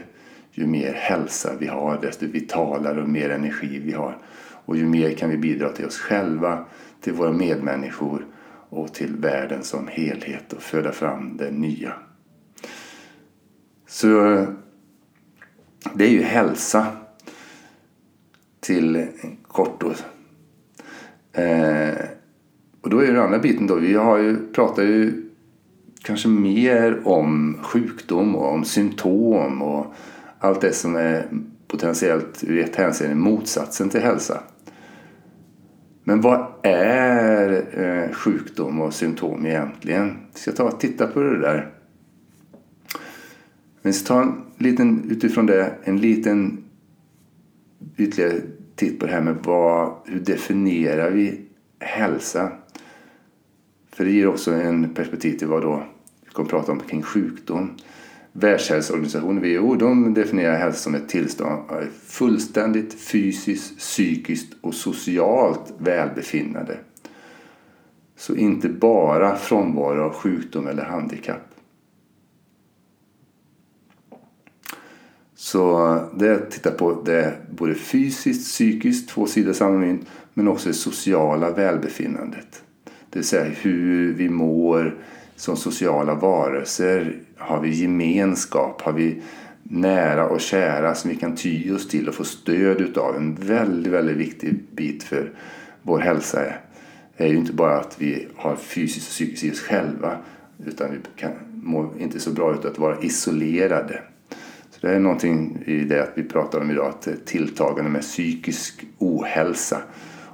Ju 0.52 0.68
mer 0.68 0.94
hälsa 0.94 1.54
vi 1.60 1.68
har, 1.68 2.02
desto 2.02 2.28
vitalare 2.28 3.02
och 3.02 3.10
mer 3.10 3.30
energi 3.30 3.80
vi 3.80 3.92
har. 3.92 4.18
Och 4.66 4.78
ju 4.78 4.86
mer 4.86 5.14
kan 5.14 5.30
vi 5.30 5.38
bidra 5.38 5.70
till 5.70 5.86
oss 5.86 5.98
själva, 5.98 6.66
till 7.02 7.14
våra 7.14 7.32
medmänniskor 7.32 8.26
och 8.70 8.94
till 8.94 9.16
världen 9.16 9.64
som 9.64 9.88
helhet 9.88 10.54
och 10.54 10.62
föda 10.62 10.92
fram 10.92 11.38
det 11.38 11.52
nya. 11.52 11.94
Så 13.88 14.46
det 15.94 16.06
är 16.06 16.10
ju 16.10 16.22
hälsa 16.22 16.88
till 18.60 19.08
kort 19.48 19.84
och 19.84 19.94
Eh, 21.34 22.06
och 22.82 22.90
då 22.90 23.00
är 23.00 23.08
den 23.08 23.20
andra 23.20 23.40
biten 23.40 23.68
då, 23.68 23.76
vi 23.76 23.94
har 23.94 24.18
ju, 24.18 24.38
pratar 24.54 24.84
ju 24.84 25.24
kanske 26.04 26.28
mer 26.28 27.08
om 27.08 27.58
sjukdom 27.62 28.36
och 28.36 28.54
om 28.54 28.66
symptom 28.66 29.62
och 29.62 29.94
allt 30.40 30.62
det 30.62 30.74
som 30.74 30.96
är 30.96 31.28
potentiellt 31.68 32.44
ur 32.48 32.60
ett 32.60 32.76
hänseende 32.76 33.16
motsatsen 33.16 33.90
till 33.90 34.02
hälsa. 34.02 34.44
Men 36.04 36.22
vad 36.22 36.46
är 36.64 37.66
eh, 37.80 38.14
sjukdom 38.14 38.82
och 38.82 38.94
symptom 38.94 39.46
egentligen? 39.46 40.18
Vi 40.34 40.40
ska 40.40 40.52
ta 40.52 40.64
och 40.64 40.80
titta 40.80 41.08
på 41.08 41.20
det 41.20 41.40
där. 41.40 41.70
Vi 43.82 43.94
ska 43.94 44.08
ta 44.08 44.22
en 44.22 44.44
liten, 44.58 45.12
utifrån 45.12 45.46
det 45.46 45.74
en 45.84 45.98
liten 45.98 46.64
ytterligare 47.98 48.42
titt 48.76 49.00
på 49.00 49.06
det 49.06 49.12
här 49.12 49.22
med 49.22 49.36
vad, 49.44 49.94
hur 50.06 50.20
definierar 50.20 51.12
vi 51.12 51.42
hälsa? 51.80 52.52
För 53.92 54.06
det 54.06 54.12
ger 54.12 54.28
också 54.28 54.54
en 54.54 54.94
perspektiv 54.94 55.38
till 55.38 55.48
vad 55.48 55.62
då 55.62 55.84
vi 56.26 56.30
kommer 56.30 56.48
att 56.48 56.52
prata 56.52 56.72
om 56.72 56.80
kring 56.80 57.02
sjukdom. 57.02 57.78
Världshälsoorganisationen, 58.32 59.44
WHO, 59.44 59.76
de 59.76 60.14
definierar 60.14 60.58
hälsa 60.58 60.80
som 60.80 60.96
ett 60.96 61.10
tillstånd 61.10 61.52
av 61.52 61.84
fullständigt 62.06 62.94
fysiskt, 62.94 63.78
psykiskt 63.78 64.54
och 64.62 64.74
socialt 64.74 65.74
välbefinnande. 65.78 66.78
Så 68.16 68.36
inte 68.36 68.70
bara 68.70 69.36
frånvaro 69.36 70.04
av 70.04 70.14
sjukdom 70.14 70.68
eller 70.68 70.84
handikapp. 70.84 71.53
Så 75.44 76.00
det 76.14 76.52
tittar 76.52 76.72
på 76.72 77.02
det 77.06 77.34
både 77.50 77.76
fysiskt, 77.76 78.48
psykiskt, 78.48 79.10
två 79.10 79.26
sidor 79.26 79.54
samma 79.54 79.78
mynt, 79.78 80.08
men 80.34 80.48
också 80.48 80.70
det 80.70 80.74
sociala 80.74 81.52
välbefinnandet. 81.52 82.64
Det 83.10 83.20
vill 83.20 83.28
säga 83.28 83.44
hur 83.44 84.14
vi 84.14 84.30
mår 84.30 84.96
som 85.36 85.58
sociala 85.58 86.16
varelser. 86.16 87.18
Har 87.38 87.62
vi 87.62 87.70
gemenskap? 87.70 88.82
Har 88.82 88.94
vi 88.94 89.22
nära 89.64 90.30
och 90.30 90.42
kära 90.42 90.96
som 90.96 91.10
vi 91.10 91.16
kan 91.16 91.36
ty 91.36 91.72
oss 91.72 91.88
till 91.88 92.08
och 92.10 92.16
få 92.16 92.24
stöd 92.24 92.82
utav? 92.82 93.16
En 93.16 93.36
väldigt, 93.36 93.94
väldigt 93.94 94.18
viktig 94.18 94.56
bit 94.72 95.04
för 95.04 95.32
vår 95.82 96.00
hälsa 96.00 96.46
är, 96.46 96.60
är 97.18 97.28
ju 97.28 97.36
inte 97.36 97.54
bara 97.54 97.80
att 97.80 97.96
vi 98.02 98.28
har 98.36 98.56
fysiskt 98.56 99.08
och 99.08 99.12
psykiskt 99.12 99.44
i 99.44 99.52
oss 99.52 99.60
själva 99.60 100.18
utan 100.66 100.92
vi 100.92 100.98
kan 101.16 101.32
mår 101.64 101.90
inte 102.00 102.20
så 102.20 102.30
bra 102.30 102.54
ut 102.54 102.66
att 102.66 102.80
vara 102.80 103.02
isolerade. 103.02 104.02
Det 104.84 104.96
är 104.96 105.00
någonting 105.00 105.64
i 105.66 105.84
det 105.84 106.04
att 106.04 106.12
vi 106.16 106.24
pratar 106.24 106.62
om 106.62 106.72
idag, 106.72 106.88
att 106.88 107.26
tilltagande 107.26 107.92
med 107.92 108.02
psykisk 108.02 108.86
ohälsa 108.98 109.82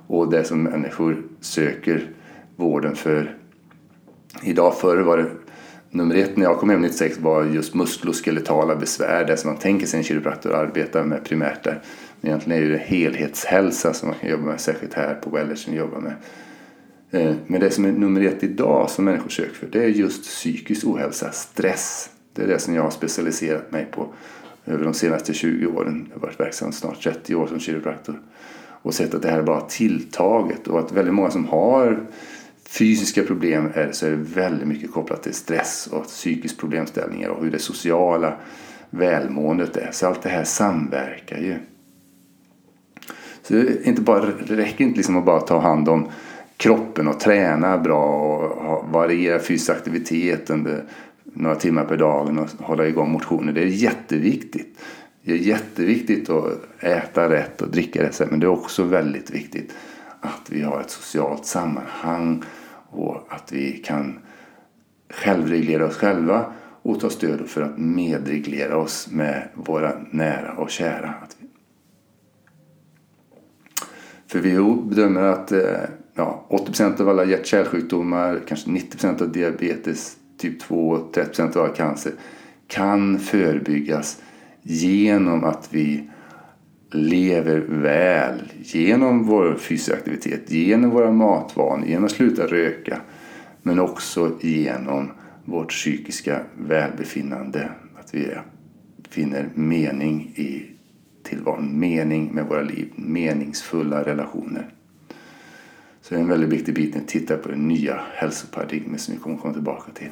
och 0.08 0.32
det 0.32 0.44
som 0.44 0.63
människor 0.63 1.24
söker 1.39 2.12
vården 2.56 2.96
för. 2.96 3.38
Idag 4.44 4.77
förr 4.77 4.98
var 4.98 5.18
det 5.18 5.25
nummer 5.89 6.15
ett 6.15 6.38
när 6.38 6.44
jag 6.44 6.58
kom 6.58 6.70
hem 6.70 6.82
96 6.82 7.20
var 7.20 7.46
just 7.46 7.75
muskuloskeletala 7.75 8.75
besvär. 8.75 9.25
Det 9.25 9.38
som 9.38 9.50
man 9.50 9.60
tänker 9.60 9.88
sig 9.88 9.98
en 9.98 10.03
kiropraktor 10.03 10.53
arbetar 10.53 11.03
med 11.03 11.24
primärt 11.24 11.63
där. 11.63 11.82
Men 12.22 12.29
egentligen 12.29 12.63
är 12.63 12.70
det 12.70 12.77
helhetshälsa 12.77 13.94
som 13.94 14.10
man 14.10 14.18
kan 14.20 14.29
jobba 14.29 14.46
med, 14.46 14.60
särskilt 14.60 14.94
här 14.94 15.15
på 15.15 15.29
Wellers 15.29 15.63
som 15.63 15.75
jobbar 15.75 16.00
med. 16.00 16.13
Eh, 17.12 17.36
men 17.48 17.62
det 17.62 17.72
som 17.72 17.86
är 17.86 17.91
nummer 17.91 18.22
ett 18.22 18.44
idag 18.44 18.89
som 18.89 19.06
människor 19.06 19.29
söker 19.29 19.53
för 19.53 19.68
det 19.68 19.84
är 19.84 19.88
just 19.88 20.24
psykisk 20.24 20.88
ohälsa, 20.88 21.32
stress. 21.32 22.10
Det 22.33 22.41
är 22.41 22.48
det 22.48 22.59
som 22.59 22.75
jag 22.75 22.83
har 22.83 22.89
specialiserat 22.89 23.71
mig 23.71 23.88
på 23.91 24.13
över 24.65 24.83
de 24.83 24.93
senaste 24.93 25.33
20 25.33 25.67
åren. 25.67 26.07
Jag 26.09 26.19
har 26.19 26.27
varit 26.27 26.39
verksam 26.39 26.71
snart 26.71 27.03
30 27.03 27.36
år 27.36 27.48
som 27.48 27.59
kiropraktor. 27.59 28.21
Och 28.81 28.93
sett 28.93 29.13
att 29.13 29.21
det 29.21 29.29
här 29.29 29.39
är 29.39 29.43
bara 29.43 29.62
tilltaget 29.62 30.67
och 30.67 30.79
att 30.79 30.91
väldigt 30.91 31.13
många 31.13 31.31
som 31.31 31.45
har 31.45 32.05
fysiska 32.69 33.24
problem 33.24 33.69
är, 33.74 33.91
så 33.91 34.05
är 34.05 34.09
det 34.09 34.15
väldigt 34.15 34.67
mycket 34.67 34.91
kopplat 34.91 35.24
till 35.24 35.33
stress 35.33 35.89
och 35.91 36.03
psykisk 36.03 36.57
problemställningar 36.57 37.29
och 37.29 37.43
hur 37.43 37.51
det 37.51 37.59
sociala 37.59 38.33
välmåendet 38.89 39.77
är. 39.77 39.89
Så 39.91 40.07
allt 40.07 40.21
det 40.21 40.29
här 40.29 40.43
samverkar 40.43 41.38
ju. 41.38 41.55
Så 43.41 43.53
det, 43.53 43.88
inte 43.88 44.01
bara, 44.01 44.25
det 44.48 44.55
räcker 44.55 44.83
inte 44.83 44.98
liksom 44.98 45.17
att 45.17 45.25
bara 45.25 45.39
ta 45.39 45.59
hand 45.59 45.89
om 45.89 46.09
kroppen 46.57 47.07
och 47.07 47.19
träna 47.19 47.77
bra 47.77 48.05
och 48.38 48.89
variera 48.91 49.39
fysisk 49.39 49.69
aktivitet 49.69 50.50
under 50.50 50.83
några 51.33 51.55
timmar 51.55 51.86
per 51.86 51.98
dag 51.98 52.38
och 52.39 52.65
hålla 52.65 52.88
igång 52.88 53.12
motionen. 53.12 53.53
Det 53.53 53.62
är 53.62 53.65
jätteviktigt. 53.65 54.79
Det 55.24 55.31
är 55.31 55.38
jätteviktigt 55.38 56.29
att 56.29 56.53
äta 56.79 57.29
rätt 57.29 57.62
och 57.62 57.69
dricka 57.69 58.03
rätt 58.03 58.31
men 58.31 58.39
det 58.39 58.45
är 58.45 58.51
också 58.51 58.83
väldigt 58.83 59.31
viktigt 59.31 59.74
att 60.19 60.50
vi 60.50 60.62
har 60.62 60.81
ett 60.81 60.89
socialt 60.89 61.45
sammanhang 61.45 62.43
och 62.89 63.27
att 63.29 63.51
vi 63.51 63.71
kan 63.71 64.19
självreglera 65.09 65.86
oss 65.86 65.98
själva 65.98 66.45
och 66.81 67.00
ta 67.00 67.09
stöd 67.09 67.48
för 67.48 67.62
att 67.62 67.77
medreglera 67.77 68.77
oss 68.77 69.07
med 69.12 69.50
våra 69.53 69.93
nära 70.12 70.53
och 70.53 70.69
kära. 70.69 71.13
För 74.27 74.39
WHO 74.39 74.75
bedömer 74.81 75.21
att 75.21 75.51
eh, 75.51 75.81
ja, 76.15 76.45
80 76.48 76.83
av 77.01 77.09
alla 77.09 77.25
hjärt-kärlsjukdomar, 77.25 78.41
kanske 78.48 78.69
90% 78.69 79.21
av 79.21 79.31
diabetes 79.31 80.19
typ 80.39 80.60
2 80.60 80.89
och 80.89 81.13
30 81.13 81.41
av 81.41 81.58
all 81.58 81.75
cancer 81.75 82.13
kan 82.67 83.19
förebyggas 83.19 84.22
genom 84.62 85.43
att 85.43 85.69
vi 85.72 86.10
lever 86.91 87.58
väl 87.60 88.39
genom 88.62 89.24
vår 89.24 89.55
fysiska 89.55 89.93
aktivitet, 89.93 90.51
genom 90.51 90.89
våra 90.89 91.12
matvanor, 91.12 91.88
genom 91.88 92.05
att 92.05 92.12
sluta 92.12 92.48
röka 92.48 93.01
men 93.62 93.79
också 93.79 94.38
genom 94.41 95.12
vårt 95.46 95.69
psykiska 95.69 96.41
välbefinnande. 96.58 97.72
Att 98.00 98.15
vi 98.15 98.27
finner 99.10 99.50
mening 99.53 100.22
i 100.36 100.65
tillvaron, 101.24 101.79
mening 101.79 102.29
med 102.34 102.46
våra 102.46 102.62
liv, 102.62 102.91
meningsfulla 102.96 104.03
relationer. 104.03 104.74
Så 106.01 106.13
det 106.13 106.19
är 106.19 106.24
en 106.24 106.29
väldigt 106.29 106.50
viktig 106.50 106.75
bit 106.75 106.93
när 106.93 107.01
vi 107.01 107.08
tittar 107.08 107.38
på 107.38 107.50
det 107.50 107.55
nya 107.55 108.01
hälsoparadigmet 108.13 109.01
som 109.01 109.13
vi 109.13 109.19
kommer 109.19 109.38
komma 109.38 109.53
tillbaka 109.53 109.91
till. 109.91 110.10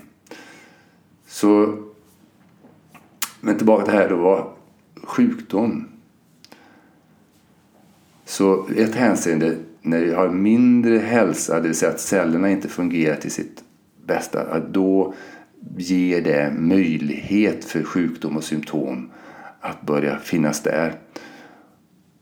Så, 1.28 1.78
men 3.42 3.58
tillbaka 3.58 3.86
till 3.86 3.94
det 3.94 4.00
här 4.00 4.10
då, 4.10 4.16
var 4.16 4.54
sjukdom. 5.04 5.88
Så 8.26 8.68
ett 8.76 8.96
hänseende, 8.96 9.56
när 9.82 10.00
vi 10.00 10.14
har 10.14 10.30
mindre 10.30 10.98
hälsa, 10.98 11.56
det 11.56 11.68
vill 11.68 11.78
säga 11.78 11.92
att 11.92 12.00
cellerna 12.00 12.52
inte 12.52 12.68
fungerar 12.68 13.16
till 13.16 13.32
sitt 13.32 13.64
bästa, 14.06 14.60
då 14.60 15.14
ger 15.78 16.22
det 16.22 16.54
möjlighet 16.58 17.66
för 17.66 17.84
sjukdom 17.84 18.38
och 18.38 18.44
symptom 18.44 19.10
att 19.60 19.82
börja 19.82 20.20
finnas 20.20 20.62
där. 20.62 20.96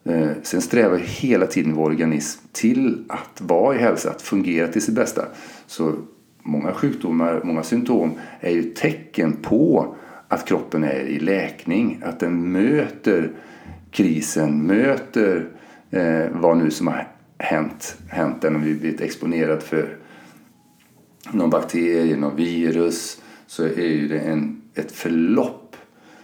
Eh, 0.04 0.30
sen 0.44 0.62
strävar 0.62 0.98
hela 0.98 1.46
tiden 1.46 1.74
vår 1.74 1.86
organism 1.86 2.42
till 2.52 3.06
att 3.10 3.42
vara 3.42 3.76
i 3.76 3.80
hälsa, 3.80 4.10
att 4.10 4.22
fungera 4.22 4.68
till 4.68 4.82
sitt 4.82 4.96
bästa. 4.96 5.26
Så 5.68 5.96
många 6.46 6.74
sjukdomar, 6.74 7.42
många 7.44 7.64
symptom 7.64 8.12
är 8.40 8.52
ju 8.52 8.64
tecken 8.64 9.34
på 9.34 9.96
att 10.28 10.48
kroppen 10.48 10.84
är 10.84 11.00
i 11.00 11.20
läkning, 11.20 12.02
att 12.06 12.20
den 12.20 12.52
möter 12.52 13.32
krisen, 13.92 14.68
möter 14.68 15.48
eh, 15.92 16.26
vad 16.32 16.58
nu 16.58 16.72
som 16.72 16.88
har 16.88 17.08
hänt, 17.38 17.98
hänt 18.10 18.42
den 18.42 18.56
om 18.56 18.64
vi 18.64 18.74
blivit 18.74 19.02
exponerad 19.02 19.64
för 19.64 19.98
någon 21.32 21.50
bakterie, 21.50 22.18
någon 22.18 22.36
virus 22.36 23.22
så 23.48 23.64
är 23.64 23.88
ju 23.88 24.08
det 24.08 24.20
en, 24.20 24.62
ett 24.76 24.92
förlopp 24.92 25.76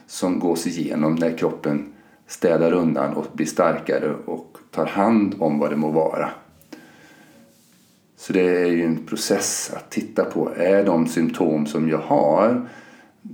som 0.05 0.39
gås 0.39 0.67
igenom 0.67 1.15
när 1.15 1.37
kroppen 1.37 1.93
städar 2.27 2.71
undan 2.73 3.13
och 3.13 3.25
blir 3.33 3.45
starkare 3.45 4.13
och 4.25 4.57
tar 4.71 4.85
hand 4.85 5.35
om 5.39 5.59
vad 5.59 5.69
det 5.69 5.75
må 5.75 5.91
vara. 5.91 6.29
Så 8.21 8.33
det 8.33 8.41
är 8.41 8.65
ju 8.65 8.85
en 8.85 9.05
process 9.05 9.71
att 9.75 9.89
titta 9.89 10.25
på. 10.25 10.51
Är 10.55 10.85
de 10.85 11.07
symptom 11.07 11.65
som 11.65 11.89
jag 11.89 11.97
har 11.97 12.69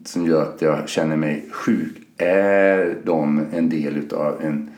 som 0.06 0.26
gör 0.26 0.42
att 0.42 0.62
jag 0.62 0.90
känner 0.90 1.16
mig 1.16 1.46
sjuk, 1.52 1.98
är 2.18 2.98
de 3.04 3.46
en 3.54 3.70
del 3.70 4.14
av 4.14 4.42
en 4.42 4.72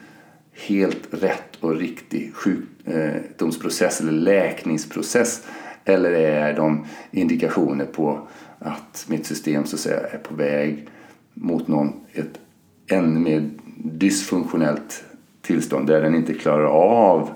helt 0.68 1.08
rätt 1.12 1.56
och 1.60 1.76
riktig 1.76 2.34
sjukdomsprocess 2.34 4.02
eller 4.02 4.12
läkningsprocess? 4.12 5.48
Eller 5.86 6.12
är 6.12 6.56
de 6.56 6.86
indikationer 7.12 7.86
på 7.86 8.28
att 8.60 9.06
mitt 9.10 9.26
system 9.26 9.66
så 9.66 9.76
att 9.76 9.80
säga 9.80 10.00
är 10.00 10.18
på 10.18 10.36
väg 10.36 10.88
mot 11.34 11.68
någon, 11.68 11.94
ett 12.14 12.40
ännu 12.88 13.20
mer 13.20 13.50
dysfunktionellt 13.78 15.04
tillstånd 15.42 15.88
där 15.88 16.02
den 16.02 16.16
inte 16.16 16.34
klarar 16.34 16.66
av 16.66 17.30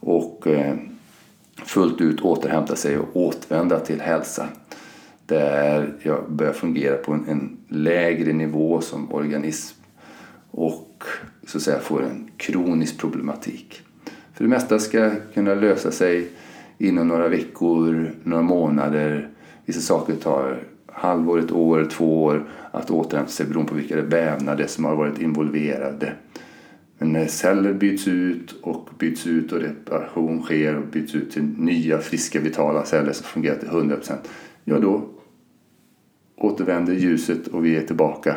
och 0.00 0.46
eh, 0.46 0.74
fullt 1.56 2.00
ut 2.00 2.20
återhämta 2.20 2.76
sig 2.76 2.98
och 2.98 3.16
återvända 3.16 3.80
till 3.80 4.00
hälsa. 4.00 4.48
Där 5.26 5.94
jag 6.02 6.32
börjar 6.32 6.52
fungera 6.52 6.96
på 6.96 7.12
en, 7.12 7.28
en 7.28 7.56
lägre 7.68 8.32
nivå 8.32 8.80
som 8.80 9.12
organism 9.12 9.80
och 10.50 11.04
så 11.46 11.58
att 11.58 11.62
säga 11.62 11.78
får 11.78 12.02
en 12.02 12.30
kronisk 12.36 12.98
problematik. 12.98 13.82
För 14.34 14.44
det 14.44 14.50
mesta 14.50 14.78
ska 14.78 15.10
kunna 15.34 15.54
lösa 15.54 15.90
sig 15.90 16.28
inom 16.78 17.08
några 17.08 17.28
veckor, 17.28 18.14
några 18.22 18.42
månader. 18.42 19.28
Vissa 19.64 19.80
saker 19.80 20.14
tar 20.14 20.62
halvår, 20.86 21.38
ett 21.38 21.52
år, 21.52 21.88
två 21.92 22.24
år 22.24 22.48
att 22.70 22.90
återhämta 22.90 23.32
sig 23.32 23.46
beroende 23.46 23.70
på 23.70 23.76
vilka 23.76 24.02
vävnader 24.02 24.66
som 24.66 24.84
har 24.84 24.96
varit 24.96 25.20
involverade. 25.20 26.12
Men 26.98 27.12
när 27.12 27.26
celler 27.26 27.72
byts 27.72 28.08
ut 28.08 28.52
och 28.52 28.88
byts 28.98 29.26
ut 29.26 29.52
och 29.52 29.60
reparation 29.60 30.42
sker 30.42 30.76
och 30.76 30.86
byts 30.86 31.14
ut 31.14 31.30
till 31.30 31.42
nya 31.42 31.98
friska 31.98 32.40
vitala 32.40 32.84
celler 32.84 33.12
som 33.12 33.24
fungerar 33.24 33.58
till 33.58 33.68
100% 33.68 34.16
ja 34.64 34.78
då 34.78 35.08
återvänder 36.36 36.94
ljuset 36.94 37.46
och 37.46 37.64
vi 37.64 37.76
är 37.76 37.86
tillbaka 37.86 38.36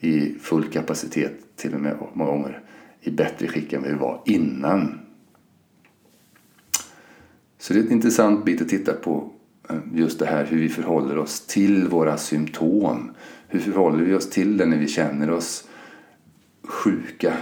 i 0.00 0.34
full 0.40 0.64
kapacitet 0.64 1.56
till 1.56 1.74
och 1.74 1.80
med 1.80 1.96
många 2.12 2.30
gånger 2.30 2.62
i 3.00 3.10
bättre 3.10 3.48
skick 3.48 3.72
än 3.72 3.82
vi 3.82 3.92
var 3.92 4.22
innan. 4.24 5.00
Så 7.58 7.72
det 7.72 7.80
är 7.80 7.84
ett 7.84 7.90
intressant 7.90 8.44
bit 8.44 8.62
att 8.62 8.68
titta 8.68 8.92
på 8.92 9.32
eh, 9.70 9.76
just 9.94 10.18
det 10.18 10.26
här 10.26 10.44
hur 10.44 10.58
vi 10.58 10.68
förhåller 10.68 11.18
oss 11.18 11.46
till 11.46 11.88
våra 11.88 12.16
symptom. 12.16 13.10
Hur 13.48 13.60
förhåller 13.60 14.04
vi 14.04 14.14
oss 14.14 14.30
till 14.30 14.56
det 14.56 14.66
när 14.66 14.78
vi 14.78 14.88
känner 14.88 15.30
oss 15.30 15.68
sjuka? 16.62 17.32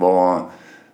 Vad 0.00 0.42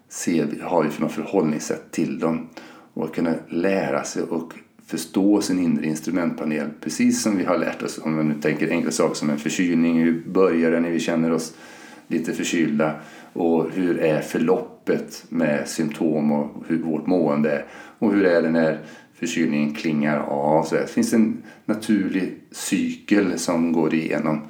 ser 0.09 0.45
vi, 0.45 0.61
har 0.61 0.83
vi 0.83 0.91
för 0.91 1.03
något 1.03 1.13
förhållningssätt 1.13 1.93
till 1.93 2.19
dem? 2.19 2.49
Och 2.95 3.05
att 3.05 3.15
kunna 3.15 3.35
lära 3.49 4.05
sig 4.05 4.23
och 4.23 4.53
förstå 4.87 5.41
sin 5.41 5.59
inre 5.59 5.87
instrumentpanel. 5.87 6.69
Precis 6.81 7.23
som 7.23 7.37
vi 7.37 7.45
har 7.45 7.59
lärt 7.59 7.83
oss, 7.83 7.99
om 7.99 8.17
man 8.17 8.29
nu 8.29 8.35
tänker 8.35 8.71
enkla 8.71 8.91
saker 8.91 9.15
som 9.15 9.31
en 9.31 9.39
förkylning. 9.39 9.99
Hur 10.03 10.23
börjar 10.27 10.71
det 10.71 10.81
när 10.81 10.91
vi 10.91 11.01
känner 11.01 11.33
oss 11.33 11.55
lite 12.09 12.33
förkylda? 12.33 12.95
Och 13.33 13.71
hur 13.71 13.99
är 13.99 14.21
förloppet 14.21 15.25
med 15.29 15.69
symptom 15.69 16.33
och 16.33 16.65
hur 16.69 16.83
vårt 16.83 17.07
mående 17.07 17.51
är? 17.51 17.65
Och 17.99 18.13
hur 18.13 18.25
är 18.25 18.43
det 18.43 18.51
när 18.51 18.81
förkylningen 19.15 19.75
klingar 19.75 20.19
av? 20.19 20.63
Så 20.63 20.75
det 20.75 20.87
finns 20.87 21.13
en 21.13 21.43
naturlig 21.65 22.35
cykel 22.51 23.39
som 23.39 23.73
går 23.73 23.95
igenom. 23.95 24.41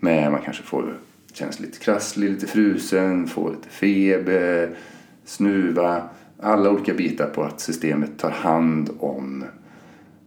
Med 0.00 0.32
man 0.32 0.40
kanske 0.44 0.62
får 0.62 0.98
känns 1.36 1.60
lite 1.60 1.78
krasslig, 1.78 2.30
lite 2.30 2.46
frusen, 2.46 3.26
får 3.26 3.50
lite 3.50 3.68
feber, 3.68 4.76
snuva. 5.24 6.02
Alla 6.40 6.70
olika 6.70 6.94
bitar 6.94 7.26
på 7.26 7.42
att 7.42 7.60
systemet 7.60 8.18
tar 8.18 8.30
hand 8.30 8.90
om 8.98 9.44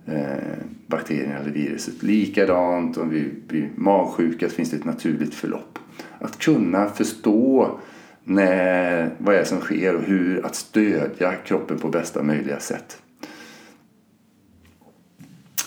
eh, 0.06 0.58
bakterierna 0.88 1.38
eller 1.38 1.52
viruset. 1.52 2.04
Likadant 2.04 2.98
om 2.98 3.10
vi 3.10 3.34
blir 3.48 3.70
magsjuka 3.76 4.50
så 4.50 4.56
finns 4.56 4.72
det 4.72 4.78
ett 4.78 4.86
naturligt 4.86 5.34
förlopp. 5.34 5.80
Att 6.20 6.40
kunna 6.40 6.90
förstå 6.90 7.80
när, 8.24 9.10
vad 9.18 9.36
är 9.36 9.44
som 9.44 9.60
sker 9.60 9.96
och 9.96 10.04
hur 10.04 10.46
att 10.46 10.56
stödja 10.56 11.36
kroppen 11.36 11.80
på 11.80 11.88
bästa 11.88 12.24
möjliga 12.24 12.60
sätt. 12.60 13.02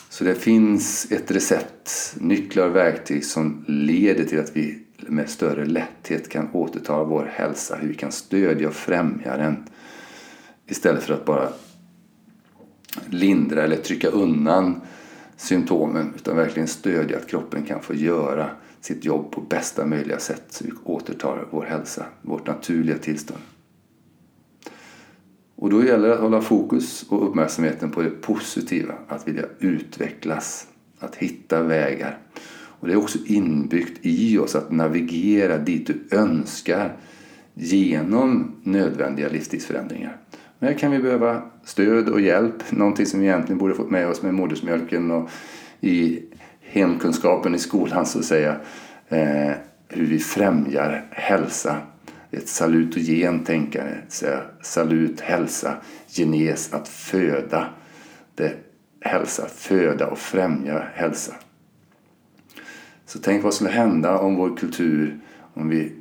Så 0.08 0.24
det 0.24 0.34
finns 0.34 1.12
ett 1.12 1.30
recept, 1.30 2.16
nycklar 2.20 2.68
och 2.68 2.76
verktyg 2.76 3.24
som 3.24 3.64
leder 3.68 4.24
till 4.24 4.40
att 4.40 4.56
vi 4.56 4.78
med 5.08 5.30
större 5.30 5.64
lätthet 5.64 6.28
kan 6.28 6.48
återta 6.52 7.04
vår 7.04 7.30
hälsa, 7.34 7.76
hur 7.76 7.88
vi 7.88 7.94
kan 7.94 8.12
stödja 8.12 8.68
och 8.68 8.74
främja 8.74 9.36
den 9.36 9.64
istället 10.66 11.02
för 11.02 11.14
att 11.14 11.24
bara 11.24 11.48
lindra 13.06 13.62
eller 13.62 13.76
trycka 13.76 14.08
undan 14.08 14.80
symptomen 15.36 16.12
utan 16.16 16.36
verkligen 16.36 16.68
stödja 16.68 17.16
att 17.16 17.26
kroppen 17.26 17.62
kan 17.62 17.82
få 17.82 17.94
göra 17.94 18.50
sitt 18.80 19.04
jobb 19.04 19.32
på 19.32 19.40
bästa 19.40 19.86
möjliga 19.86 20.18
sätt 20.18 20.44
så 20.48 20.64
vi 20.64 20.72
återtar 20.84 21.46
vår 21.50 21.64
hälsa, 21.64 22.06
vårt 22.22 22.46
naturliga 22.46 22.98
tillstånd. 22.98 23.40
Och 25.56 25.70
då 25.70 25.84
gäller 25.84 26.08
det 26.08 26.14
att 26.14 26.20
hålla 26.20 26.40
fokus 26.40 27.02
och 27.08 27.28
uppmärksamheten 27.28 27.90
på 27.90 28.02
det 28.02 28.10
positiva, 28.10 28.94
att 29.08 29.28
vilja 29.28 29.44
utvecklas, 29.58 30.66
att 30.98 31.16
hitta 31.16 31.62
vägar. 31.62 32.18
Och 32.82 32.88
det 32.88 32.94
är 32.94 32.98
också 32.98 33.18
inbyggt 33.26 33.98
i 34.02 34.38
oss 34.38 34.54
att 34.54 34.70
navigera 34.70 35.58
dit 35.58 35.86
du 35.86 36.16
önskar 36.16 36.96
genom 37.54 38.56
nödvändiga 38.62 39.28
livsstilsförändringar. 39.28 40.16
Men 40.58 40.68
här 40.68 40.78
kan 40.78 40.90
vi 40.90 40.98
behöva 40.98 41.42
stöd 41.64 42.08
och 42.08 42.20
hjälp, 42.20 42.72
någonting 42.72 43.06
som 43.06 43.20
vi 43.20 43.26
egentligen 43.26 43.58
borde 43.58 43.74
fått 43.74 43.90
med 43.90 44.08
oss 44.08 44.22
med 44.22 44.34
modersmjölken 44.34 45.10
och 45.10 45.30
i 45.80 46.22
hemkunskapen 46.60 47.54
i 47.54 47.58
skolan 47.58 48.06
så 48.06 48.18
att 48.18 48.24
säga. 48.24 48.56
Eh, 49.08 49.52
hur 49.88 50.06
vi 50.06 50.18
främjar 50.18 51.04
hälsa. 51.10 51.76
Ett 52.30 52.48
salutogen 52.48 53.44
tänkande, 53.44 53.94
salut, 54.62 55.20
hälsa, 55.20 55.76
genes, 56.06 56.72
att 56.72 56.88
föda. 56.88 57.68
Det, 58.34 58.54
hälsa, 59.00 59.46
föda 59.48 60.06
och 60.06 60.18
främja 60.18 60.82
hälsa. 60.94 61.34
Så 63.12 63.18
tänk 63.18 63.44
vad 63.44 63.54
som 63.54 63.66
skulle 63.66 63.80
hända 63.80 64.18
om 64.18 64.36
vår 64.36 64.56
kultur, 64.56 65.18
om 65.54 65.68
vi 65.68 65.92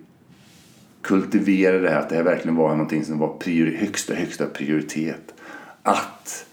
kultiverade 1.02 1.80
det 1.80 1.90
här, 1.90 2.00
att 2.00 2.10
det 2.10 2.16
här 2.16 2.24
verkligen 2.24 2.56
var 2.56 2.70
någonting 2.70 3.06
som 3.06 3.20
var 3.20 3.38
priori, 3.38 3.76
högsta, 3.76 4.14
högsta 4.14 4.46
prioritet. 4.46 5.34
Att 5.84 6.46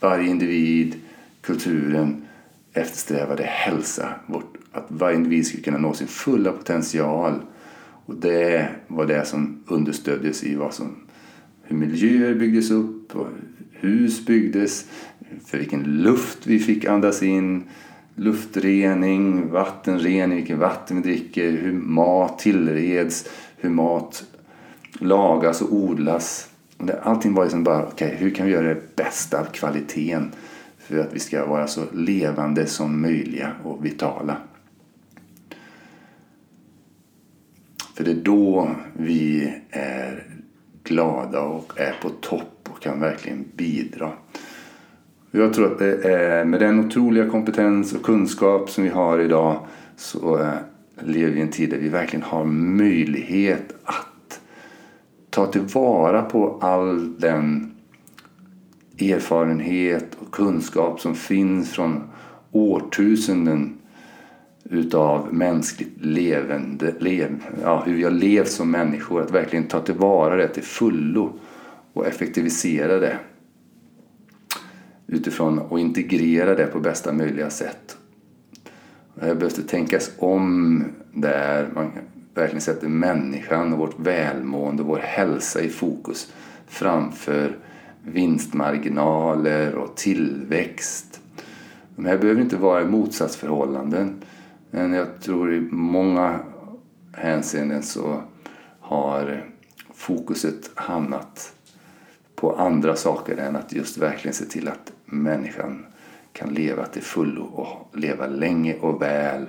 varje 0.00 0.28
individ, 0.28 0.94
kulturen 1.40 2.24
eftersträvade 2.72 3.42
hälsa. 3.42 4.14
Att 4.72 4.84
varje 4.88 5.16
individ 5.16 5.46
skulle 5.46 5.62
kunna 5.62 5.78
nå 5.78 5.94
sin 5.94 6.06
fulla 6.06 6.52
potential. 6.52 7.34
Och 8.06 8.14
det 8.14 8.68
var 8.86 9.06
det 9.06 9.24
som 9.24 9.64
understöddes 9.66 10.44
i 10.44 10.54
vad 10.54 10.74
som, 10.74 10.94
hur 11.62 11.76
miljöer 11.76 12.34
byggdes 12.34 12.70
upp, 12.70 13.16
och 13.16 13.28
hus 13.70 14.26
byggdes, 14.26 14.86
för 15.46 15.58
vilken 15.58 15.82
luft 15.82 16.46
vi 16.46 16.58
fick 16.58 16.84
andas 16.84 17.22
in, 17.22 17.64
luftrening, 18.14 19.50
vattenrening, 19.50 20.36
vilket 20.36 20.58
vatten 20.58 20.96
vi 20.96 21.02
dricker, 21.02 21.50
hur 21.50 21.72
mat 21.72 22.38
tillreds, 22.38 23.28
hur 23.56 23.70
mat 23.70 24.24
lagas 24.98 25.62
och 25.62 25.72
odlas. 25.72 26.48
Allting 27.02 27.34
var 27.34 27.44
liksom 27.44 27.64
bara, 27.64 27.86
okej, 27.86 28.06
okay, 28.06 28.18
hur 28.18 28.30
kan 28.30 28.46
vi 28.46 28.52
göra 28.52 28.74
det 28.74 28.96
bästa 28.96 29.40
av 29.40 29.44
kvaliteten 29.44 30.32
för 30.78 30.98
att 30.98 31.12
vi 31.12 31.18
ska 31.18 31.46
vara 31.46 31.66
så 31.66 31.84
levande 31.92 32.66
som 32.66 33.00
möjliga 33.00 33.52
och 33.64 33.84
vitala. 33.84 34.36
För 37.94 38.04
det 38.04 38.10
är 38.10 38.24
då 38.24 38.70
vi 38.92 39.52
är 39.70 40.26
glada 40.84 41.40
och 41.40 41.80
är 41.80 41.94
på 42.02 42.08
topp 42.08 42.68
och 42.70 42.82
kan 42.82 43.00
verkligen 43.00 43.44
bidra. 43.56 44.12
Jag 45.34 45.54
tror 45.54 45.72
att 45.72 45.78
är 46.04 46.44
med 46.44 46.60
den 46.60 46.80
otroliga 46.80 47.28
kompetens 47.28 47.92
och 47.92 48.02
kunskap 48.02 48.70
som 48.70 48.84
vi 48.84 48.90
har 48.90 49.18
idag 49.18 49.58
så 49.96 50.38
eh, 50.38 50.52
lever 51.00 51.32
vi 51.32 51.38
i 51.38 51.42
en 51.42 51.50
tid 51.50 51.70
där 51.70 51.78
vi 51.78 51.88
verkligen 51.88 52.22
har 52.22 52.44
möjlighet 52.44 53.74
att 53.84 54.40
ta 55.30 55.46
tillvara 55.46 56.22
på 56.22 56.58
all 56.60 57.18
den 57.18 57.74
erfarenhet 59.00 60.16
och 60.18 60.34
kunskap 60.34 61.00
som 61.00 61.14
finns 61.14 61.70
från 61.70 62.02
årtusenden 62.50 63.74
utav 64.64 65.34
mänskligt 65.34 66.04
levande, 66.04 66.94
lev, 66.98 67.44
ja, 67.62 67.82
hur 67.86 67.94
vi 67.94 68.04
har 68.04 68.10
levt 68.10 68.50
som 68.50 68.70
människor. 68.70 69.22
Att 69.22 69.30
verkligen 69.30 69.66
ta 69.66 69.80
tillvara 69.80 70.36
det 70.36 70.48
till 70.48 70.62
fullo 70.62 71.32
och 71.92 72.06
effektivisera 72.06 72.98
det 72.98 73.18
utifrån 75.12 75.58
och 75.58 75.80
integrera 75.80 76.54
det 76.54 76.66
på 76.66 76.80
bästa 76.80 77.12
möjliga 77.12 77.50
sätt. 77.50 77.96
Här 79.20 79.34
behövs 79.34 79.54
det 79.54 79.62
tänkas 79.62 80.10
om 80.18 80.84
där 81.14 81.70
man 81.74 81.90
verkligen 82.34 82.60
sätter 82.60 82.88
människan 82.88 83.72
och 83.72 83.78
vårt 83.78 84.00
välmående 84.00 84.82
och 84.82 84.88
vår 84.88 84.98
hälsa 84.98 85.60
i 85.60 85.68
fokus 85.68 86.32
framför 86.66 87.56
vinstmarginaler 88.04 89.74
och 89.74 89.96
tillväxt. 89.96 91.20
De 91.96 92.04
här 92.04 92.18
behöver 92.18 92.40
inte 92.40 92.56
vara 92.56 92.84
motsatsförhållanden. 92.84 94.14
Men 94.70 94.92
jag 94.92 95.20
tror 95.20 95.54
i 95.54 95.60
många 95.70 96.40
hänseenden 97.12 97.82
så 97.82 98.22
har 98.80 99.44
fokuset 99.94 100.70
hamnat 100.74 101.52
på 102.42 102.56
andra 102.56 102.96
saker 102.96 103.36
än 103.36 103.56
att 103.56 103.72
just 103.72 103.98
verkligen 103.98 104.34
se 104.34 104.44
till 104.44 104.68
att 104.68 104.92
människan 105.04 105.86
kan 106.32 106.54
leva 106.54 106.86
till 106.86 107.02
fullo 107.02 107.42
och 107.42 107.98
leva 107.98 108.26
länge 108.26 108.74
och 108.74 109.02
väl 109.02 109.46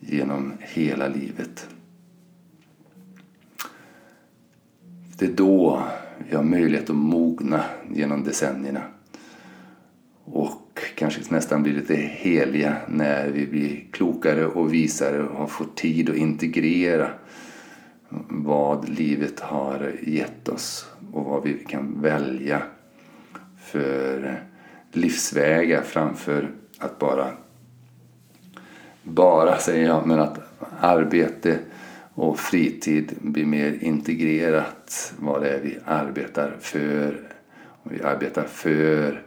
genom 0.00 0.52
hela 0.60 1.08
livet. 1.08 1.68
Det 5.18 5.24
är 5.24 5.32
då 5.32 5.82
vi 6.28 6.36
har 6.36 6.42
möjlighet 6.42 6.90
att 6.90 6.96
mogna 6.96 7.64
genom 7.94 8.24
decennierna. 8.24 8.82
Och 10.24 10.80
kanske 10.94 11.20
nästan 11.28 11.62
blir 11.62 11.74
lite 11.74 11.94
heliga 11.94 12.76
när 12.88 13.28
vi 13.28 13.46
blir 13.46 13.84
klokare 13.90 14.46
och 14.46 14.74
visare 14.74 15.22
och 15.22 15.38
har 15.38 15.46
fått 15.46 15.76
tid 15.76 16.10
att 16.10 16.16
integrera 16.16 17.10
vad 18.28 18.88
livet 18.88 19.40
har 19.40 19.92
gett 20.02 20.48
oss 20.48 20.90
och 21.12 21.24
vad 21.24 21.42
vi 21.42 21.64
kan 21.64 22.02
välja 22.02 22.62
för 23.58 24.42
livsvägar 24.92 25.82
framför 25.82 26.50
att 26.78 26.98
bara, 26.98 27.28
bara 29.02 29.58
säger 29.58 29.86
jag, 29.86 30.06
men 30.06 30.20
att 30.20 30.38
arbete 30.80 31.58
och 32.14 32.38
fritid 32.38 33.12
blir 33.20 33.46
mer 33.46 33.78
integrerat 33.80 35.14
vad 35.18 35.42
det 35.42 35.50
är 35.50 35.60
vi 35.60 35.78
arbetar 35.84 36.56
för. 36.60 37.20
Och 37.82 37.92
vi 37.92 38.02
arbetar 38.02 38.44
för 38.44 39.22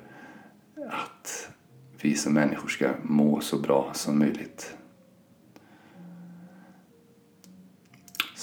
att 0.90 1.50
vi 2.02 2.16
som 2.16 2.34
människor 2.34 2.70
ska 2.70 2.90
må 3.02 3.42
så 3.42 3.58
bra 3.58 3.90
som 3.94 4.20
möjligt. 4.20 4.76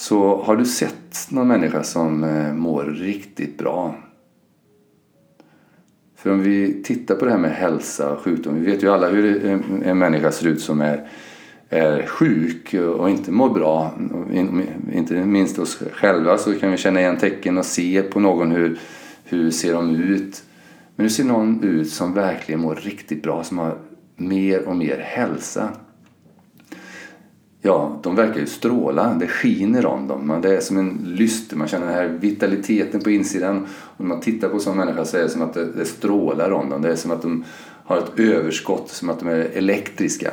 Så 0.08 0.42
har 0.42 0.56
du 0.56 0.64
sett 0.64 1.26
någon 1.28 1.48
människa 1.48 1.82
som 1.82 2.24
eh, 2.24 2.52
mår 2.52 2.84
riktigt 2.84 3.58
bra? 3.58 3.94
För 6.16 6.30
om 6.30 6.42
vi 6.42 6.82
tittar 6.82 7.14
på 7.14 7.24
det 7.24 7.30
här 7.30 7.38
med 7.38 7.50
hälsa 7.50 8.12
och 8.12 8.18
sjukdom. 8.18 8.60
Vi 8.60 8.70
vet 8.70 8.82
ju 8.82 8.92
alla 8.92 9.08
hur 9.08 9.46
eh, 9.46 9.58
en 9.90 9.98
människa 9.98 10.32
ser 10.32 10.46
ut 10.46 10.60
som 10.60 10.80
är 10.80 11.08
är 11.68 12.06
sjuk 12.06 12.74
och 12.74 13.10
inte 13.10 13.32
mår 13.32 13.48
bra, 13.48 13.94
inte 14.92 15.14
minst 15.14 15.58
oss 15.58 15.82
själva, 15.92 16.38
så 16.38 16.54
kan 16.54 16.70
vi 16.70 16.76
känna 16.76 17.00
igen 17.00 17.16
tecken 17.16 17.58
och 17.58 17.66
se 17.66 18.02
på 18.02 18.20
någon 18.20 18.50
hur, 18.50 18.78
hur 19.24 19.50
ser 19.50 19.72
de 19.72 19.96
ut. 19.96 20.44
Men 20.96 21.04
hur 21.04 21.10
ser 21.10 21.24
någon 21.24 21.64
ut 21.64 21.90
som 21.90 22.14
verkligen 22.14 22.60
mår 22.60 22.74
riktigt 22.74 23.22
bra, 23.22 23.44
som 23.44 23.58
har 23.58 23.78
mer 24.16 24.68
och 24.68 24.76
mer 24.76 24.98
hälsa? 24.98 25.68
Ja, 27.66 27.98
de 28.02 28.14
verkar 28.14 28.40
ju 28.40 28.46
stråla. 28.46 29.14
Det 29.14 29.26
skiner 29.26 29.86
om 29.86 30.08
dem. 30.08 30.38
Det 30.42 30.56
är 30.56 30.60
som 30.60 30.78
en 30.78 31.00
lyster. 31.04 31.56
Man 31.56 31.68
känner 31.68 31.86
den 31.86 31.94
här 31.94 32.08
vitaliteten 32.08 33.00
på 33.00 33.10
insidan. 33.10 33.66
Och 33.66 34.00
när 34.00 34.06
man 34.06 34.20
tittar 34.20 34.48
på 34.48 34.58
sådana 34.58 34.84
människor 34.84 35.04
så 35.04 35.16
är 35.16 35.22
det 35.22 35.28
som 35.28 35.42
att 35.42 35.54
det, 35.54 35.72
det 35.72 35.84
strålar 35.84 36.50
om 36.50 36.70
dem. 36.70 36.82
Det 36.82 36.92
är 36.92 36.96
som 36.96 37.10
att 37.10 37.22
de 37.22 37.44
har 37.84 37.98
ett 37.98 38.18
överskott, 38.18 38.88
som 38.88 39.10
att 39.10 39.18
de 39.18 39.28
är 39.28 39.50
elektriska. 39.54 40.30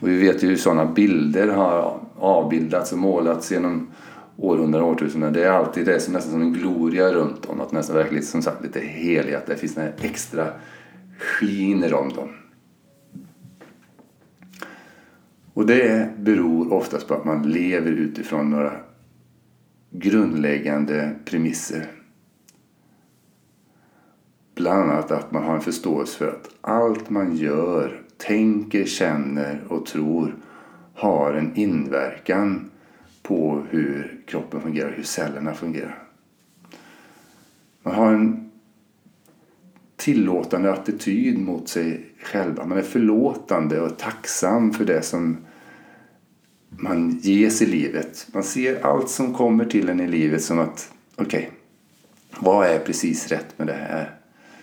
Och 0.00 0.08
vi 0.08 0.18
vet 0.18 0.42
ju 0.42 0.48
hur 0.48 0.56
sådana 0.56 0.86
bilder 0.86 1.48
har 1.48 2.00
avbildats 2.18 2.92
och 2.92 2.98
målats 2.98 3.52
genom 3.52 3.88
århundraden 4.36 4.88
och 4.88 4.94
årtusenden. 4.94 5.32
Det 5.32 5.44
är 5.44 5.50
alltid 5.50 5.86
det 5.86 6.00
som 6.00 6.12
nästan 6.12 6.32
som 6.32 6.42
en 6.42 6.52
gloria 6.52 7.12
runt 7.12 7.46
om. 7.46 7.60
Att 7.60 7.72
nästan 7.72 7.96
verkligen 7.96 8.24
som 8.24 8.42
sagt 8.42 8.62
lite 8.62 8.80
heligt. 8.80 9.36
Att 9.36 9.46
det 9.46 9.56
finns 9.56 9.74
den 9.74 9.84
här 9.84 9.94
extra 10.02 10.46
skiner 11.18 11.94
om 11.94 12.08
dem. 12.08 12.28
Och 15.54 15.66
det 15.66 16.18
beror 16.18 16.72
oftast 16.72 17.08
på 17.08 17.14
att 17.14 17.24
man 17.24 17.42
lever 17.50 17.90
utifrån 17.90 18.50
några 18.50 18.72
grundläggande 19.90 21.14
premisser. 21.24 21.86
bland 24.54 24.90
annat 24.90 25.10
att 25.10 25.32
man 25.32 25.44
har 25.44 25.54
en 25.54 25.60
förståelse 25.60 26.18
för 26.18 26.28
att 26.28 26.48
allt 26.60 27.10
man 27.10 27.36
gör, 27.36 28.02
tänker, 28.16 28.84
känner 28.84 29.64
och 29.68 29.86
tror 29.86 30.36
har 30.94 31.34
en 31.34 31.56
inverkan 31.56 32.70
på 33.22 33.62
hur 33.70 34.20
kroppen 34.26 34.60
fungerar, 34.60 34.90
hur 34.90 35.02
cellerna 35.02 35.54
fungerar. 35.54 36.02
Man 37.82 37.94
har 37.94 38.12
en 38.12 38.51
tillåtande 40.02 40.72
attityd 40.72 41.38
mot 41.38 41.68
sig 41.68 42.00
själva. 42.22 42.66
Man 42.66 42.78
är 42.78 42.82
förlåtande 42.82 43.80
och 43.80 43.98
tacksam 43.98 44.72
för 44.72 44.84
det 44.84 45.02
som 45.02 45.36
man 46.70 47.18
ges 47.22 47.62
i 47.62 47.66
livet. 47.66 48.26
Man 48.34 48.42
ser 48.42 48.86
allt 48.86 49.08
som 49.08 49.34
kommer 49.34 49.64
till 49.64 49.88
en 49.88 50.00
i 50.00 50.08
livet 50.08 50.42
som 50.42 50.58
att 50.58 50.92
okej, 51.16 51.24
okay, 51.26 51.50
vad 52.38 52.66
är 52.66 52.78
precis 52.78 53.28
rätt 53.28 53.58
med 53.58 53.66
det 53.66 53.72
här? 53.72 54.10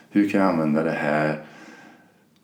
Hur 0.10 0.30
kan 0.30 0.42
jag 0.42 0.50
använda 0.50 0.84
det 0.84 0.92
här 0.92 1.44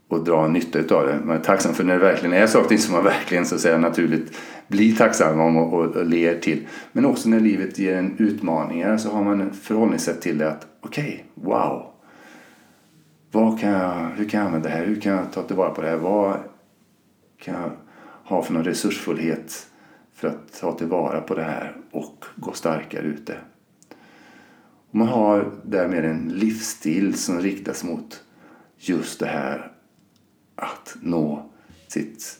och 0.07 0.23
dra 0.23 0.47
nytta 0.47 0.95
av 0.95 1.07
det? 1.07 1.19
Man 1.23 1.37
är 1.37 1.41
tacksam 1.43 1.73
för 1.73 1.83
när 1.83 1.93
det 1.93 1.99
verkligen 1.99 2.33
är 2.33 2.47
saker 2.47 2.77
som 2.77 2.93
man 2.93 3.03
verkligen 3.03 3.45
så 3.45 3.55
att 3.55 3.61
säga, 3.61 3.77
naturligt 3.77 4.37
blir 4.67 4.95
tacksam 4.95 5.39
om 5.39 5.57
och, 5.57 5.73
och, 5.73 5.95
och 5.95 6.05
ler 6.05 6.39
till. 6.39 6.67
Men 6.91 7.05
också 7.05 7.29
när 7.29 7.39
livet 7.39 7.79
ger 7.79 7.95
en 7.95 8.15
utmaningar 8.17 8.97
så 8.97 9.09
har 9.09 9.23
man 9.23 9.41
ett 9.41 9.55
förhållningssätt 9.55 10.21
till 10.21 10.37
det 10.37 10.51
att 10.51 10.67
okej, 10.81 11.25
okay, 11.35 11.49
wow. 11.49 11.94
Vad 13.35 13.59
kan 13.59 13.69
jag, 13.69 14.09
hur 14.15 14.29
kan 14.29 14.39
jag 14.39 14.47
använda 14.47 14.69
det 14.69 14.75
här? 14.75 14.85
Hur 14.85 15.01
kan 15.01 15.13
jag 15.13 15.31
ta 15.31 15.43
tillvara 15.43 15.69
på 15.69 15.81
det 15.81 15.87
här? 15.87 15.97
Vad 15.97 16.37
kan 17.37 17.53
jag 17.53 17.71
ha 18.23 18.43
för 18.43 18.53
någon 18.53 18.63
resursfullhet 18.63 19.67
för 20.13 20.27
att 20.27 20.59
ta 20.59 20.71
tillvara 20.71 21.21
på 21.21 21.35
det 21.35 21.43
här 21.43 21.77
och 21.91 22.25
gå 22.35 22.51
starkare 22.51 23.05
ute? 23.05 23.37
Man 24.91 25.07
har 25.07 25.51
därmed 25.63 26.05
en 26.05 26.29
livsstil 26.35 27.13
som 27.13 27.39
riktas 27.39 27.83
mot 27.83 28.23
just 28.77 29.19
det 29.19 29.27
här 29.27 29.71
att 30.55 30.95
nå 31.01 31.49
sitt 31.87 32.39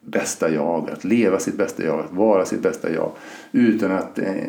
bästa 0.00 0.50
jag, 0.50 0.90
att 0.90 1.04
leva 1.04 1.38
sitt 1.38 1.56
bästa 1.56 1.84
jag, 1.84 2.00
att 2.00 2.12
vara 2.12 2.44
sitt 2.44 2.62
bästa 2.62 2.92
jag. 2.92 3.12
Utan 3.52 3.92
att, 3.92 4.18
eh, 4.18 4.44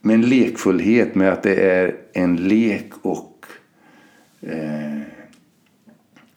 med 0.00 0.14
en 0.14 0.28
lekfullhet, 0.28 1.14
med 1.14 1.32
att 1.32 1.42
det 1.42 1.54
är 1.54 1.96
en 2.12 2.36
lek 2.36 2.92
och 3.02 3.33
eh, 4.46 5.00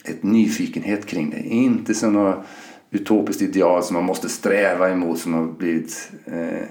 ett 0.06 0.24
nyfikenhet 0.24 1.06
kring 1.06 1.30
det. 1.30 1.40
Inte 1.40 1.94
som 1.94 2.14
något 2.14 2.46
utopiskt 2.92 3.42
ideal 3.42 3.84
som 3.84 3.94
man 3.94 4.06
måste 4.06 4.30
sträva 4.30 4.90
emot 4.90 5.20
som 5.20 5.34
har 5.34 5.46
blivit 5.46 6.12
eh, 6.26 6.68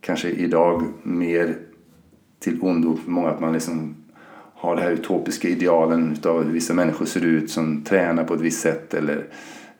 kanske 0.00 0.28
idag 0.28 0.82
mer 1.02 1.56
till 2.38 2.62
ondo 2.62 2.96
för 2.96 3.10
många 3.10 3.28
att 3.28 3.40
man 3.40 3.52
liksom 3.52 3.96
har 4.54 4.76
det 4.76 4.82
här 4.82 4.90
utopiska 4.90 5.48
idealen 5.48 6.12
utav 6.12 6.44
hur 6.44 6.52
vissa 6.52 6.74
människor 6.74 7.06
ser 7.06 7.24
ut 7.24 7.50
som 7.50 7.84
tränar 7.84 8.24
på 8.24 8.34
ett 8.34 8.40
visst 8.40 8.60
sätt 8.60 8.94
eller 8.94 9.26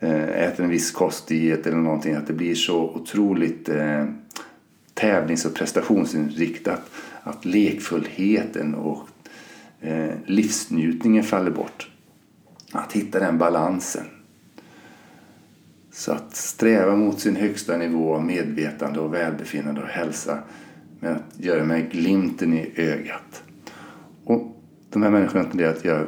eh, 0.00 0.28
äter 0.28 0.64
en 0.64 0.70
viss 0.70 0.90
kostdiet 0.90 1.66
eller 1.66 1.76
någonting. 1.76 2.14
Att 2.14 2.26
det 2.26 2.32
blir 2.32 2.54
så 2.54 2.82
otroligt 2.82 3.68
eh, 3.68 4.04
tävlings 4.94 5.44
och 5.44 5.54
prestationsinriktat 5.54 6.90
att 7.22 7.44
lekfullheten 7.44 8.74
och 8.74 9.08
eh, 9.80 10.14
livsnjutningen 10.26 11.24
faller 11.24 11.50
bort. 11.50 11.90
Att 12.72 12.92
hitta 12.92 13.20
den 13.20 13.38
balansen. 13.38 14.04
Så 15.92 16.12
att 16.12 16.36
sträva 16.36 16.96
mot 16.96 17.20
sin 17.20 17.36
högsta 17.36 17.76
nivå 17.76 18.14
av 18.14 18.24
medvetande 18.24 19.00
och 19.00 19.14
välbefinnande 19.14 19.82
och 19.82 19.88
hälsa 19.88 20.38
med 21.00 21.12
att 21.12 21.40
göra 21.44 21.64
med 21.64 21.90
glimten 21.90 22.52
i 22.52 22.72
ögat. 22.76 23.42
Och 24.24 24.56
de 24.90 25.02
här 25.02 25.10
människorna 25.10 25.44
tenderar 25.44 25.70
att 25.70 25.84
göra 25.84 26.06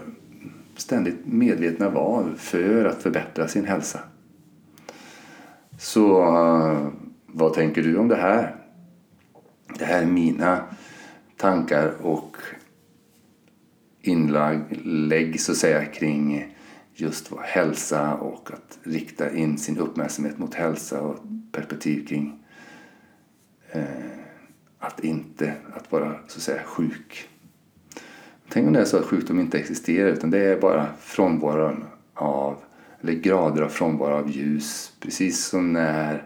ständigt 0.76 1.26
medvetna 1.26 1.88
val 1.88 2.34
för 2.36 2.84
att 2.84 3.02
förbättra 3.02 3.48
sin 3.48 3.64
hälsa. 3.64 4.00
Så 5.78 6.22
eh, 6.22 6.88
vad 7.26 7.54
tänker 7.54 7.82
du 7.82 7.96
om 7.96 8.08
det 8.08 8.16
här? 8.16 8.56
Det 9.78 9.84
här 9.84 10.02
är 10.02 10.06
mina 10.06 10.64
tankar 11.36 11.92
och 12.02 12.36
inlägg 14.02 15.40
så 15.40 15.52
att 15.52 15.58
säga 15.58 15.84
kring 15.84 16.54
just 16.94 17.32
hälsa 17.42 18.14
och 18.14 18.50
att 18.52 18.78
rikta 18.82 19.36
in 19.36 19.58
sin 19.58 19.78
uppmärksamhet 19.78 20.38
mot 20.38 20.54
hälsa 20.54 21.00
och 21.00 21.16
perspektiv 21.52 22.06
kring 22.06 22.38
eh, 23.70 23.82
att 24.78 25.04
inte 25.04 25.54
att 25.74 25.92
vara 25.92 26.14
så 26.26 26.38
att 26.38 26.42
säga 26.42 26.62
sjuk. 26.64 27.28
Tänk 28.48 28.66
om 28.66 28.72
det 28.72 28.80
är 28.80 28.84
så 28.84 28.96
att 28.96 29.04
sjukdom 29.04 29.40
inte 29.40 29.58
existerar 29.58 30.08
utan 30.08 30.30
det 30.30 30.38
är 30.38 30.60
bara 30.60 30.86
frånvaron 31.00 31.84
av, 32.14 32.56
eller 33.00 33.12
grader 33.12 33.62
av 33.62 33.68
frånvaro 33.68 34.14
av 34.14 34.30
ljus. 34.30 34.92
Precis 35.00 35.44
som 35.44 35.72
när 35.72 36.22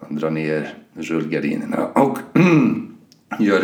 man 0.00 0.16
drar 0.16 0.30
ner 0.30 0.78
rullgardinerna 0.92 1.86
och 1.86 2.18
gör 3.38 3.60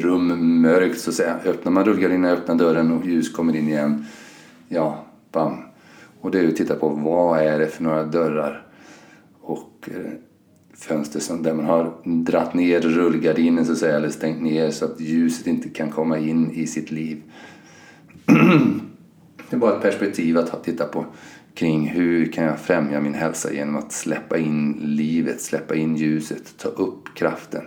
rum 0.00 0.60
mörkt 0.60 1.00
så 1.00 1.10
att 1.10 1.16
säga. 1.16 1.38
Öppnar 1.44 1.72
man 1.72 1.84
rullgardinen, 1.84 2.30
öppnar 2.30 2.54
dörren 2.54 2.92
och 2.92 3.06
ljus 3.06 3.32
kommer 3.32 3.56
in 3.56 3.68
igen. 3.68 4.06
Ja, 4.68 5.04
bam. 5.32 5.56
Och 6.20 6.30
det 6.30 6.40
är 6.40 6.48
att 6.48 6.56
titta 6.56 6.74
på 6.74 6.88
vad 6.88 7.40
är 7.40 7.58
det 7.58 7.66
för 7.66 7.82
några 7.82 8.04
dörrar 8.04 8.66
och 9.40 9.88
eh, 9.94 10.12
fönster 10.74 11.20
som, 11.20 11.42
där 11.42 11.54
man 11.54 11.64
har 11.64 11.92
dratt 12.04 12.54
ner 12.54 12.80
rullgardinen 12.80 13.66
så 13.66 13.72
att 13.72 13.78
säga, 13.78 13.96
eller 13.96 14.10
stängt 14.10 14.42
ner 14.42 14.70
så 14.70 14.84
att 14.84 15.00
ljuset 15.00 15.46
inte 15.46 15.68
kan 15.68 15.90
komma 15.90 16.18
in 16.18 16.50
i 16.50 16.66
sitt 16.66 16.90
liv. 16.90 17.22
det 19.50 19.56
är 19.56 19.60
bara 19.60 19.76
ett 19.76 19.82
perspektiv 19.82 20.38
att 20.38 20.64
titta 20.64 20.84
på 20.84 21.06
kring 21.54 21.88
hur 21.88 22.32
kan 22.32 22.44
jag 22.44 22.60
främja 22.60 23.00
min 23.00 23.14
hälsa 23.14 23.52
genom 23.52 23.76
att 23.76 23.92
släppa 23.92 24.38
in 24.38 24.76
livet, 24.80 25.40
släppa 25.40 25.74
in 25.74 25.96
ljuset, 25.96 26.54
ta 26.58 26.68
upp 26.68 27.14
kraften. 27.14 27.62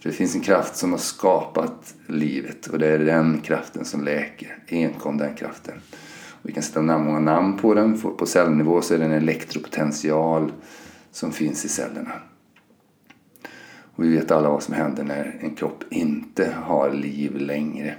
För 0.00 0.08
det 0.08 0.14
finns 0.14 0.34
en 0.34 0.40
kraft 0.40 0.76
som 0.76 0.90
har 0.90 0.98
skapat 0.98 1.94
livet 2.06 2.66
och 2.66 2.78
det 2.78 2.86
är 2.86 2.98
den 2.98 3.40
kraften 3.40 3.84
som 3.84 4.04
läker, 4.04 4.58
enkom 4.68 5.18
den 5.18 5.34
kraften. 5.34 5.74
Och 6.42 6.48
vi 6.48 6.52
kan 6.52 6.62
sätta 6.62 6.80
många 6.80 7.20
namn 7.20 7.58
på 7.58 7.74
den, 7.74 8.00
på 8.00 8.26
cellnivå 8.26 8.82
så 8.82 8.94
är 8.94 8.98
det 8.98 9.04
en 9.04 9.12
elektropotential 9.12 10.52
som 11.10 11.32
finns 11.32 11.64
i 11.64 11.68
cellerna. 11.68 12.12
Och 13.94 14.04
vi 14.04 14.08
vet 14.08 14.30
alla 14.30 14.48
vad 14.48 14.62
som 14.62 14.74
händer 14.74 15.04
när 15.04 15.38
en 15.40 15.54
kropp 15.54 15.84
inte 15.90 16.54
har 16.64 16.90
liv 16.90 17.36
längre. 17.36 17.94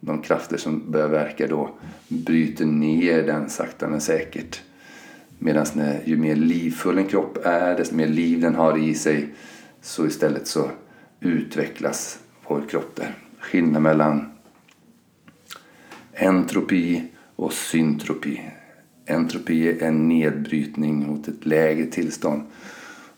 De 0.00 0.22
krafter 0.22 0.56
som 0.56 0.90
börjar 0.90 1.08
verka 1.08 1.46
då 1.46 1.70
bryter 2.08 2.64
ner 2.64 3.22
den 3.22 3.50
sakta 3.50 3.88
men 3.88 4.00
säkert. 4.00 4.62
Medan 5.38 5.66
ju 6.04 6.16
mer 6.16 6.36
livfull 6.36 6.98
en 6.98 7.06
kropp 7.06 7.38
är, 7.44 7.76
desto 7.76 7.94
mer 7.94 8.06
liv 8.06 8.40
den 8.40 8.54
har 8.54 8.78
i 8.78 8.94
sig, 8.94 9.34
så 9.82 10.06
istället 10.06 10.46
så 10.46 10.70
utvecklas 11.20 12.18
vår 12.48 12.62
kropp 12.68 12.96
där. 12.96 13.14
Skillnaden 13.38 13.82
mellan 13.82 14.32
entropi 16.14 17.04
och 17.36 17.52
syntropi. 17.52 18.50
Entropi 19.06 19.78
är 19.80 19.90
nedbrytning 19.90 21.06
mot 21.06 21.28
ett 21.28 21.46
lägre 21.46 21.86
tillstånd. 21.86 22.42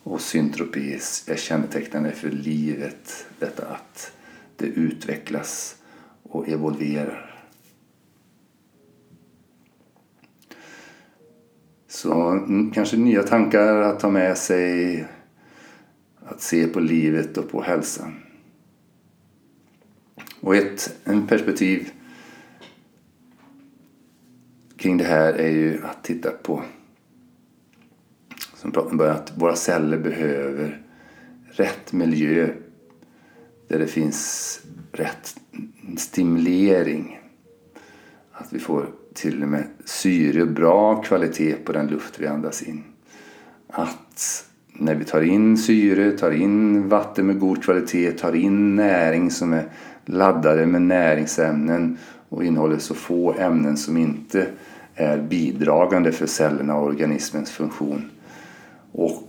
Och 0.03 0.21
syntropi 0.21 0.99
är 1.27 1.37
kännetecknande 1.37 2.13
för 2.13 2.31
livet. 2.31 3.27
Detta 3.39 3.67
att 3.67 4.13
det 4.57 4.67
utvecklas 4.67 5.77
och 6.23 6.49
evolverar. 6.49 7.27
Så 11.89 12.41
kanske 12.75 12.97
nya 12.97 13.23
tankar 13.23 13.77
att 13.77 14.01
ta 14.01 14.11
med 14.11 14.39
sig. 14.39 15.05
Att 16.31 16.43
se 16.43 16.67
på 16.67 16.81
livet 16.81 17.37
och 17.37 17.51
på 17.51 17.63
hälsan. 17.63 18.15
Och 20.41 20.57
ett 20.57 20.97
en 21.05 21.27
perspektiv 21.27 21.91
kring 24.77 24.97
det 24.97 25.05
här 25.05 25.33
är 25.33 25.51
ju 25.51 25.85
att 25.85 26.05
titta 26.05 26.31
på 26.31 26.63
som 28.55 28.73
pratade 28.73 28.97
början, 28.97 29.17
att 29.17 29.33
våra 29.37 29.57
celler 29.57 29.99
behöver 29.99 30.83
rätt 31.51 31.93
miljö 31.93 32.49
där 33.69 33.79
det 33.79 33.87
finns 33.87 34.61
rätt 34.93 35.41
stimulering. 35.99 37.21
Att 38.33 38.53
vi 38.53 38.59
får 38.59 38.87
till 39.15 39.43
och 39.43 39.49
med 39.49 39.65
syre, 39.85 40.47
bra 40.47 41.03
kvalitet 41.03 41.53
på 41.53 41.73
den 41.73 41.87
luft 41.87 42.21
vi 42.21 42.27
andas 42.27 42.63
in. 42.63 42.85
Att 43.69 44.50
när 44.81 44.95
vi 44.95 45.05
tar 45.05 45.23
in 45.23 45.59
syre, 45.59 46.11
tar 46.11 46.31
in 46.31 46.89
vatten 46.89 47.27
med 47.27 47.39
god 47.39 47.65
kvalitet, 47.65 48.13
tar 48.13 48.33
in 48.35 48.77
näring 48.77 49.31
som 49.31 49.53
är 49.53 49.65
laddade 50.05 50.67
med 50.67 50.83
näringsämnen 50.83 51.99
och 52.29 52.45
innehåller 52.45 52.79
så 52.79 52.95
få 52.95 53.35
ämnen 53.39 53.77
som 53.77 53.97
inte 53.97 54.47
är 54.95 55.19
bidragande 55.19 56.13
för 56.13 56.27
cellerna 56.27 56.77
och 56.77 56.87
organismens 56.87 57.51
funktion. 57.51 58.11
Och 58.93 59.23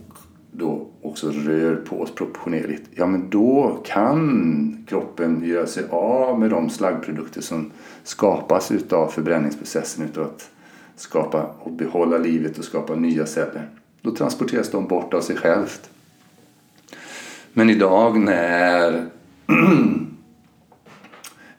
då 0.52 0.88
också 1.02 1.32
rör 1.32 1.76
på 1.76 2.02
oss 2.02 2.16
proportionerligt, 2.16 2.90
ja 2.96 3.06
men 3.06 3.30
då 3.30 3.82
kan 3.86 4.86
kroppen 4.88 5.44
göra 5.46 5.68
sig 5.68 5.84
av 5.90 6.40
med 6.40 6.50
de 6.50 6.70
slaggprodukter 6.70 7.42
som 7.42 7.72
skapas 8.04 8.72
utav 8.72 9.08
förbränningsprocessen 9.08 10.06
utav 10.06 10.24
att 10.24 10.50
skapa 10.96 11.46
och 11.60 11.72
behålla 11.72 12.18
livet 12.18 12.58
och 12.58 12.64
skapa 12.64 12.96
nya 12.96 13.26
celler. 13.26 13.70
Då 14.02 14.12
transporteras 14.12 14.72
de 14.72 14.88
bort 14.88 15.14
av 15.14 15.22
sig 15.22 15.36
självt. 15.36 15.90
Men 17.54 17.70
idag 17.70 18.20
när 18.20 19.06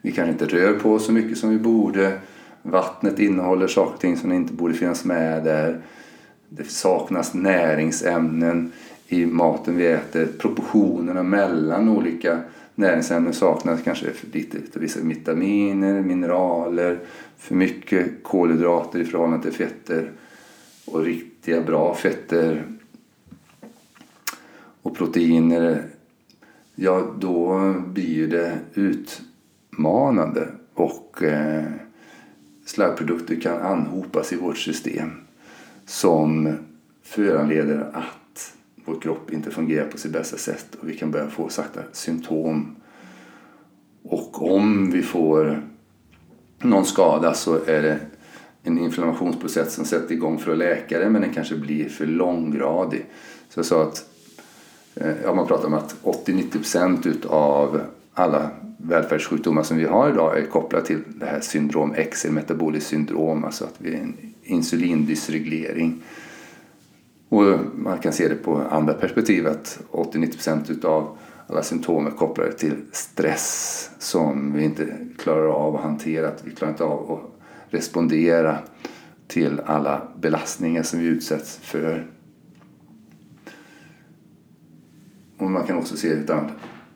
vi 0.01 0.11
kanske 0.11 0.31
inte 0.31 0.45
rör 0.45 0.73
på 0.73 0.93
oss 0.93 1.05
så 1.05 1.11
mycket 1.11 1.37
som 1.37 1.49
vi 1.49 1.57
borde, 1.57 2.19
vattnet 2.61 3.19
innehåller 3.19 3.67
saker 3.67 3.93
och 3.93 3.99
ting 3.99 4.17
som 4.17 4.31
inte 4.31 4.53
borde 4.53 4.73
finnas 4.73 5.05
med 5.05 5.43
där, 5.43 5.81
det 6.49 6.69
saknas 6.69 7.33
näringsämnen 7.33 8.71
i 9.07 9.25
maten 9.25 9.77
vi 9.77 9.87
äter, 9.87 10.27
proportionerna 10.39 11.23
mellan 11.23 11.89
olika 11.89 12.39
näringsämnen 12.75 13.33
saknas 13.33 13.83
kanske 13.83 14.11
för 14.11 14.27
lite 14.27 14.57
vissa 14.73 14.99
vitaminer, 14.99 16.01
mineraler, 16.01 16.99
för 17.37 17.55
mycket 17.55 18.23
kolhydrater 18.23 18.99
i 18.99 19.05
förhållande 19.05 19.43
till 19.43 19.53
fetter 19.53 20.11
och 20.93 21.03
riktiga 21.03 21.61
bra 21.61 21.95
fetter 21.95 22.63
och 24.81 24.97
proteiner. 24.97 25.85
Ja, 26.75 27.15
då 27.19 27.73
blir 27.87 28.27
det 28.27 28.59
utmanande 28.73 30.47
och 30.73 31.23
eh, 31.23 31.63
slaggprodukter 32.65 33.41
kan 33.41 33.61
anhopas 33.61 34.33
i 34.33 34.35
vårt 34.35 34.57
system 34.57 35.11
som 35.85 36.55
föranleder 37.03 37.89
att 37.93 38.53
vår 38.85 39.01
kropp 39.01 39.33
inte 39.33 39.51
fungerar 39.51 39.87
på 39.87 39.97
sitt 39.97 40.11
bästa 40.11 40.37
sätt 40.37 40.75
och 40.81 40.89
vi 40.89 40.97
kan 40.97 41.11
börja 41.11 41.29
få 41.29 41.49
sakta 41.49 41.81
symptom. 41.91 42.75
Och 44.03 44.55
om 44.55 44.91
vi 44.91 45.01
får 45.01 45.63
någon 46.59 46.85
skada 46.85 47.33
så 47.33 47.65
är 47.65 47.81
det 47.81 47.99
en 48.63 48.77
inflammationsprocess 48.77 49.73
som 49.73 49.85
sätter 49.85 50.13
igång 50.13 50.37
för 50.39 50.51
att 50.51 50.57
läka 50.57 50.99
det 50.99 51.09
men 51.09 51.21
den 51.21 51.33
kanske 51.33 51.55
blir 51.55 51.89
för 51.89 52.05
långgradig. 52.05 53.05
Så 53.49 53.59
jag 53.59 53.65
sa 53.65 53.83
att 53.83 54.05
eh, 54.95 55.11
ja, 55.23 55.33
man 55.33 55.47
pratar 55.47 55.67
om 55.67 55.73
att 55.73 55.95
80-90% 56.03 57.07
utav 57.07 57.81
alla 58.13 58.49
välfärdssjukdomar 58.77 59.63
som 59.63 59.77
vi 59.77 59.85
har 59.85 60.09
idag 60.09 60.37
är 60.37 60.45
kopplade 60.45 60.85
till 60.85 60.99
det 61.07 61.25
här 61.25 61.39
syndrom 61.39 61.93
X, 61.95 62.25
metaboliskt 62.25 62.89
syndrom, 62.89 63.43
alltså 63.43 63.65
att 63.65 63.75
vi 63.77 63.93
är 63.93 63.99
en 63.99 64.33
insulindysreglering. 64.43 66.03
Och 67.29 67.43
man 67.75 67.97
kan 67.97 68.13
se 68.13 68.27
det 68.27 68.35
på 68.35 68.61
andra 68.69 68.93
perspektiv 68.93 69.47
att 69.47 69.79
80-90% 69.91 70.71
utav 70.71 71.17
alla 71.47 71.63
symptom 71.63 72.07
är 72.07 72.11
kopplade 72.11 72.51
till 72.51 72.75
stress 72.91 73.89
som 73.99 74.53
vi 74.53 74.63
inte 74.63 74.87
klarar 75.17 75.47
av 75.47 75.75
att 75.75 75.81
hantera. 75.81 76.27
Att 76.27 76.43
vi 76.43 76.51
klarar 76.51 76.71
inte 76.71 76.83
av 76.83 77.11
att 77.11 77.32
respondera 77.73 78.57
till 79.27 79.59
alla 79.65 80.07
belastningar 80.19 80.83
som 80.83 80.99
vi 80.99 81.05
utsätts 81.05 81.57
för. 81.57 82.05
Och 85.37 85.51
man 85.51 85.67
kan 85.67 85.77
också 85.77 85.97
se 85.97 86.09
ett 86.09 86.29
annat 86.29 86.51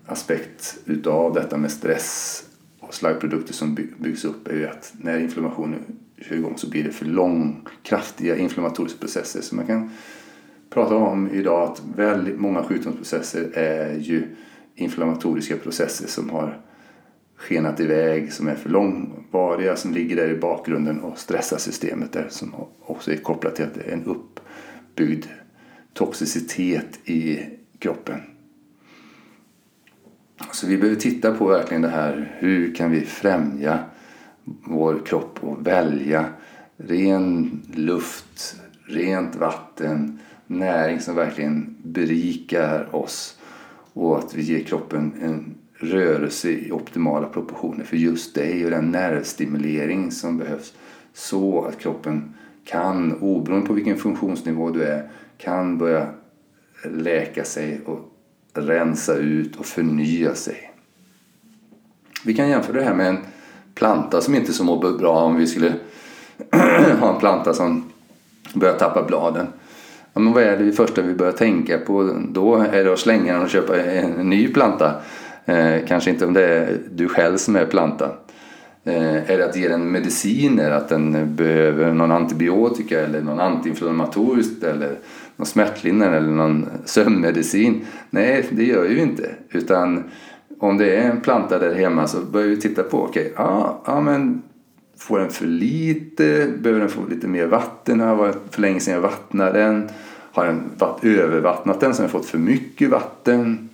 aspekt 0.06 0.78
utav 0.86 1.34
detta 1.34 1.58
med 1.58 1.72
stress 1.72 2.44
och 2.80 2.94
slaggprodukter 2.94 3.54
som 3.54 3.76
byggs 3.98 4.26
upp 4.26 4.48
är 4.48 4.56
ju 4.56 4.68
att 4.68 4.94
när 5.02 5.20
inflammationen 5.20 5.80
kör 6.22 6.36
igång 6.36 6.58
så 6.58 6.70
blir 6.70 6.84
det 6.84 6.92
för 6.92 7.06
lång, 7.06 7.68
kraftiga 7.84 8.38
inflammatoriska 8.38 9.00
processer. 9.00 9.42
Så 9.42 9.56
man 9.56 9.68
kan 9.68 9.92
prata 10.70 10.96
om 10.96 11.32
idag 11.32 11.72
att 11.72 11.82
väldigt 11.96 12.40
många 12.40 12.64
sjukdomsprocesser 12.64 13.52
är 13.54 13.98
ju 13.98 14.28
inflammatoriska 14.76 15.58
processer 15.58 16.08
som 16.08 16.30
har 16.30 16.62
skenat 17.38 17.80
iväg, 17.80 18.34
som 18.34 18.48
är 18.48 18.56
för 18.56 18.70
långvariga, 18.70 19.76
som 19.76 19.94
ligger 19.94 20.16
där 20.16 20.30
i 20.30 20.36
bakgrunden 20.36 21.00
och 21.00 21.18
stressar 21.18 21.58
systemet 21.58 22.14
där 22.14 22.28
som 22.30 22.56
också 22.82 23.12
är 23.12 23.18
kopplat 23.18 23.56
till 23.56 23.66
att 23.66 23.74
det 23.74 23.82
är 23.82 23.94
en 23.94 24.06
uppbyggd 24.06 25.26
toxicitet 25.94 27.00
i 27.10 27.40
kroppen. 27.80 28.22
Så 30.52 30.68
vi 30.68 30.78
behöver 30.78 31.00
titta 31.00 31.34
på 31.34 31.48
verkligen 31.48 31.82
det 31.82 31.90
här, 31.90 32.36
hur 32.40 32.76
kan 32.76 32.92
vi 32.92 33.02
främja 33.02 33.80
vår 34.64 35.06
kropp 35.06 35.44
och 35.44 35.68
välja 35.68 36.26
ren 36.78 37.60
luft, 37.74 38.56
rent 38.86 39.36
vatten, 39.36 40.20
näring 40.48 41.00
som 41.00 41.16
verkligen 41.16 41.76
berikar 41.84 42.96
oss 42.96 43.40
och 43.94 44.18
att 44.18 44.36
vi 44.36 44.42
ger 44.42 44.64
kroppen 44.64 45.14
en 45.22 45.56
rörelse 45.80 46.50
i 46.50 46.72
optimala 46.72 47.28
proportioner 47.28 47.84
för 47.84 47.98
just 47.98 48.36
dig 48.36 48.66
och 48.66 48.72
den 48.72 48.92
nervstimulering 48.92 50.12
som 50.12 50.38
behövs 50.38 50.74
så 51.14 51.66
att 51.66 51.80
kroppen 51.80 52.34
kan, 52.66 53.14
oberoende 53.22 53.68
på 53.68 53.74
vilken 53.74 53.98
funktionsnivå 53.98 54.70
du 54.70 54.84
är, 54.84 55.10
kan 55.38 55.78
börja 55.78 56.08
läka 56.84 57.44
sig 57.44 57.82
och 57.86 58.14
rensa 58.54 59.16
ut 59.16 59.56
och 59.56 59.66
förnya 59.66 60.36
sig. 60.36 60.72
Vi 62.26 62.34
kan 62.34 62.50
jämföra 62.50 62.78
det 62.78 62.84
här 62.84 62.94
med 62.94 63.08
en 63.08 63.18
planta 63.76 64.22
som 64.22 64.36
inte 64.36 64.54
så 64.54 64.64
mår 64.64 64.98
bra 64.98 65.24
om 65.24 65.36
vi 65.36 65.48
skulle 65.48 65.74
ha 67.00 67.14
en 67.14 67.20
planta 67.20 67.54
som 67.54 67.90
börjar 68.54 68.78
tappa 68.78 69.04
bladen. 69.04 69.48
Ja, 70.14 70.20
men 70.20 70.34
vad 70.34 70.44
är 70.44 70.58
det 70.58 70.72
första 70.72 71.02
vi 71.02 71.14
börjar 71.14 71.32
tänka 71.32 71.78
på 71.78 72.16
då? 72.30 72.56
Är 72.56 72.84
det 72.84 72.94
att 72.94 73.00
slänga 73.00 73.34
den 73.34 73.44
och 73.44 73.50
köpa 73.50 73.82
en 73.82 74.30
ny 74.30 74.54
planta? 74.54 75.02
Eh, 75.48 75.86
kanske 75.88 76.10
inte 76.10 76.26
om 76.26 76.34
det 76.34 76.46
är 76.46 76.78
du 76.92 77.08
själv 77.08 77.38
som 77.38 77.56
är 77.56 77.66
plantan. 77.66 78.10
Eh, 78.84 79.32
är 79.32 79.38
det 79.38 79.46
att 79.46 79.56
ge 79.56 79.68
den 79.68 79.92
mediciner, 79.92 80.72
att 80.72 80.90
den 80.90 81.36
behöver 81.36 81.94
någon 81.94 82.12
antibiotika 82.12 83.00
eller 83.00 83.22
någon 83.22 83.40
antiinflammatoriskt 83.40 84.64
eller 84.64 84.96
någon 85.36 85.46
smärtlindrande 85.46 86.18
eller 86.18 86.32
någon 86.32 86.66
sömnmedicin? 86.86 87.86
Nej, 88.10 88.46
det 88.52 88.64
gör 88.64 88.86
ju 88.86 89.00
inte. 89.00 89.30
Utan 89.50 90.04
om 90.60 90.78
det 90.78 90.96
är 90.96 91.12
en 91.12 91.22
planta 91.22 91.60
där 91.60 91.76
hemma 91.76 92.08
så 92.08 92.18
börjar 92.22 92.48
vi 92.48 92.58
titta 92.58 92.84
på, 92.84 93.04
okej, 93.04 93.22
okay, 93.22 93.34
ja, 93.36 93.82
ja 93.86 94.02
men 94.02 94.42
får 94.98 95.20
den 95.20 95.30
för 95.30 95.46
lite? 95.46 96.48
Behöver 96.60 96.80
den 96.80 96.90
få 96.90 97.02
lite 97.10 97.28
mer 97.28 97.46
vatten? 97.46 98.00
Har 98.00 98.16
varit 98.16 98.38
för 98.52 98.62
länge 98.62 98.80
sedan 98.80 98.94
jag 98.94 99.02
vattnade 99.02 99.60
den? 99.60 99.90
Har 100.32 100.46
den 100.46 100.64
övervattnat 101.02 101.80
den 101.80 101.94
så 101.94 102.02
den 102.02 102.12
fått 102.12 102.26
för 102.26 102.38
mycket 102.38 102.90
vatten? 102.90 103.67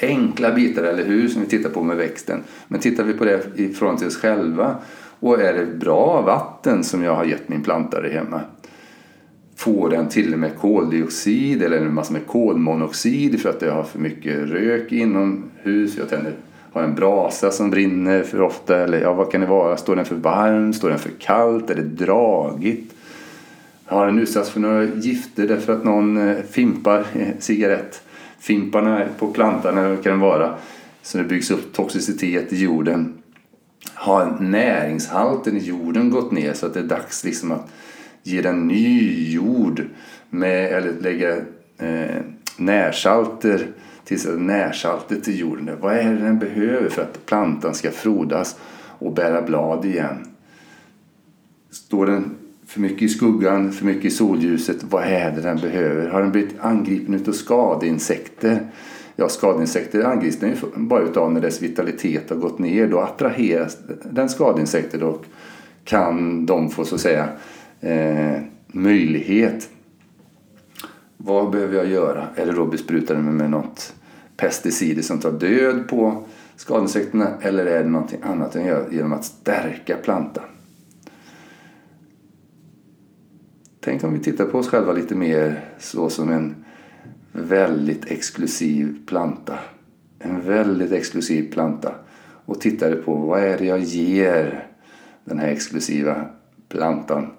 Enkla 0.00 0.52
bitar, 0.52 0.82
eller 0.82 1.04
hur, 1.04 1.28
som 1.28 1.42
vi 1.42 1.48
tittar 1.48 1.70
på 1.70 1.82
med 1.82 1.96
växten. 1.96 2.42
Men 2.68 2.80
tittar 2.80 3.04
vi 3.04 3.12
på 3.12 3.24
det 3.24 3.42
i 3.56 3.68
förhållande 3.68 3.98
till 3.98 4.08
oss 4.08 4.16
själva 4.16 4.76
och 5.20 5.40
är 5.40 5.52
det 5.52 5.66
bra 5.66 6.22
vatten 6.22 6.84
som 6.84 7.02
jag 7.02 7.14
har 7.14 7.24
gett 7.24 7.48
min 7.48 7.62
planta 7.62 8.00
där 8.00 8.10
hemma? 8.10 8.40
Får 9.56 9.90
den 9.90 10.08
till 10.08 10.32
och 10.32 10.38
med 10.38 10.58
koldioxid 10.58 11.62
eller 11.62 11.78
en 11.78 11.94
massa 11.94 12.12
med 12.12 12.26
kolmonoxid 12.26 13.40
för 13.40 13.50
att 13.50 13.60
det 13.60 13.70
har 13.70 13.82
för 13.82 13.98
mycket 13.98 14.50
rök 14.50 14.92
inomhus? 14.92 15.96
Jag 15.96 16.08
tänder 16.08 16.34
har 16.72 16.82
en 16.82 16.94
brasa 16.94 17.50
som 17.50 17.70
brinner 17.70 18.22
för 18.22 18.40
ofta 18.40 18.76
eller 18.76 19.00
ja, 19.00 19.12
vad 19.12 19.32
kan 19.32 19.40
det 19.40 19.46
vara? 19.46 19.76
Står 19.76 19.96
den 19.96 20.04
för 20.04 20.14
varm? 20.14 20.72
Står 20.72 20.88
den 20.88 20.98
för 20.98 21.10
kallt? 21.18 21.70
Är 21.70 21.74
det 21.74 21.82
dragigt? 21.82 22.94
Har 23.84 24.06
den 24.06 24.18
utsatts 24.18 24.50
för 24.50 24.60
några 24.60 24.84
gifter 24.84 25.48
därför 25.48 25.72
att 25.72 25.84
någon 25.84 26.28
eh, 26.28 26.36
fimpar 26.50 27.06
eh, 27.14 27.28
cigarett? 27.38 28.02
Fimparna 28.38 29.06
på 29.18 29.26
plantan 29.32 29.78
eller 29.78 29.88
vad 29.88 30.02
kan 30.02 30.12
det 30.12 30.24
vara? 30.24 30.54
Så 31.02 31.18
det 31.18 31.24
byggs 31.24 31.50
upp 31.50 31.72
toxicitet 31.72 32.52
i 32.52 32.62
jorden. 32.62 33.14
Har 33.94 34.36
näringshalten 34.40 35.56
i 35.56 35.60
jorden 35.60 36.10
gått 36.10 36.32
ner 36.32 36.52
så 36.52 36.66
att 36.66 36.74
det 36.74 36.80
är 36.80 36.84
dags 36.84 37.24
liksom 37.24 37.52
att 37.52 37.70
ge 38.22 38.42
den 38.42 38.68
ny 38.68 39.30
jord 39.30 39.86
med, 40.30 40.72
eller 40.72 40.92
lägga 41.00 41.36
eh, 41.78 42.22
närsalter 42.56 43.66
tillsätta 44.08 44.36
närsaltet 44.36 45.24
till 45.24 45.38
jorden. 45.38 45.76
Vad 45.80 45.96
är 45.96 46.14
det 46.14 46.24
den 46.24 46.38
behöver 46.38 46.88
för 46.88 47.02
att 47.02 47.26
plantan 47.26 47.74
ska 47.74 47.90
frodas 47.90 48.56
och 48.98 49.12
bära 49.12 49.42
blad 49.42 49.84
igen? 49.84 50.26
Står 51.70 52.06
den 52.06 52.34
för 52.68 52.80
mycket 52.80 53.02
i 53.02 53.08
skuggan, 53.08 53.72
för 53.72 53.84
mycket 53.84 54.04
i 54.04 54.10
solljuset? 54.10 54.76
Vad 54.90 55.04
är 55.04 55.30
det 55.30 55.40
den 55.40 55.56
behöver? 55.56 56.08
Har 56.08 56.22
den 56.22 56.32
blivit 56.32 56.54
angripen 56.60 57.24
av 57.28 57.32
skadeinsekter? 57.32 58.60
Ja, 59.16 59.28
skadeinsekter 59.28 60.04
angrips 60.04 60.38
den 60.38 60.50
ju 60.50 60.56
bara 60.76 61.02
utav 61.02 61.32
när 61.32 61.40
dess 61.40 61.62
vitalitet 61.62 62.30
har 62.30 62.36
gått 62.36 62.58
ner. 62.58 62.86
Då 62.86 63.00
attraheras 63.00 63.78
den 64.10 64.28
skadeinsekter 64.28 65.02
och 65.02 65.24
kan 65.84 66.46
de 66.46 66.70
få 66.70 66.84
så 66.84 66.94
att 66.94 67.00
säga 67.00 67.28
eh, 67.80 68.42
möjlighet. 68.66 69.68
Vad 71.16 71.50
behöver 71.50 71.76
jag 71.76 71.86
göra? 71.86 72.26
Eller 72.36 72.52
då 72.52 72.66
bespruta 72.66 73.14
den 73.14 73.36
med 73.36 73.50
något 73.50 73.94
pesticider 74.36 75.02
som 75.02 75.18
tar 75.18 75.32
död 75.32 75.88
på 75.88 76.24
skadeinsekterna 76.56 77.28
eller 77.40 77.66
är 77.66 77.84
det 77.84 77.90
någonting 77.90 78.20
annat 78.22 78.56
än 78.56 78.66
gör 78.66 78.88
genom 78.90 79.12
att 79.12 79.24
stärka 79.24 79.96
plantan? 79.96 80.44
Tänk 83.80 84.04
om 84.04 84.12
vi 84.12 84.20
tittar 84.20 84.44
på 84.44 84.58
oss 84.58 84.68
själva 84.68 84.92
lite 84.92 85.14
mer 85.14 85.64
så 85.78 86.10
som 86.10 86.30
en 86.30 86.64
väldigt 87.32 88.10
exklusiv 88.10 89.06
planta. 89.06 89.58
En 90.18 90.40
väldigt 90.40 90.92
exklusiv 90.92 91.52
planta. 91.52 91.94
Och 92.20 92.60
tittade 92.60 92.96
på 92.96 93.14
vad 93.14 93.40
är 93.40 93.58
det 93.58 93.64
jag 93.64 93.80
ger 93.80 94.66
den 95.24 95.38
här 95.38 95.48
exklusiva 95.48 96.26
plantan 96.68 97.30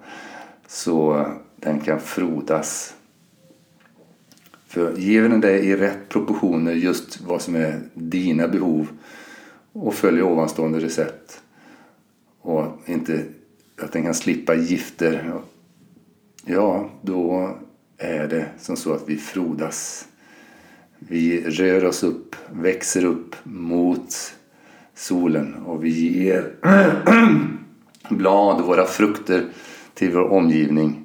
så 0.66 1.26
den 1.56 1.80
kan 1.80 2.00
frodas. 2.00 2.94
För 4.66 4.96
ger 4.96 5.22
vi 5.22 5.28
den 5.28 5.40
det 5.40 5.58
i 5.58 5.76
rätt 5.76 6.08
proportioner, 6.08 6.72
just 6.72 7.20
vad 7.20 7.42
som 7.42 7.56
är 7.56 7.80
dina 7.94 8.48
behov 8.48 8.88
och 9.72 9.94
följer 9.94 10.22
ovanstående 10.22 10.80
recept 10.80 11.42
och 12.40 12.66
inte 12.86 13.24
att 13.82 13.92
den 13.92 14.02
kan 14.02 14.14
slippa 14.14 14.54
gifter, 14.54 15.32
ja 16.44 16.90
då 17.02 17.50
är 17.98 18.28
det 18.28 18.46
som 18.58 18.76
så 18.76 18.92
att 18.92 19.08
vi 19.08 19.16
frodas. 19.16 20.08
Vi 20.98 21.40
rör 21.50 21.84
oss 21.84 22.02
upp, 22.02 22.36
växer 22.52 23.04
upp 23.04 23.36
mot 23.42 24.34
solen 24.94 25.54
och 25.54 25.84
vi 25.84 26.22
ger 26.24 26.54
blad 28.08 28.64
våra 28.64 28.86
frukter 28.86 29.44
till 29.94 30.12
vår 30.12 30.32
omgivning. 30.32 31.04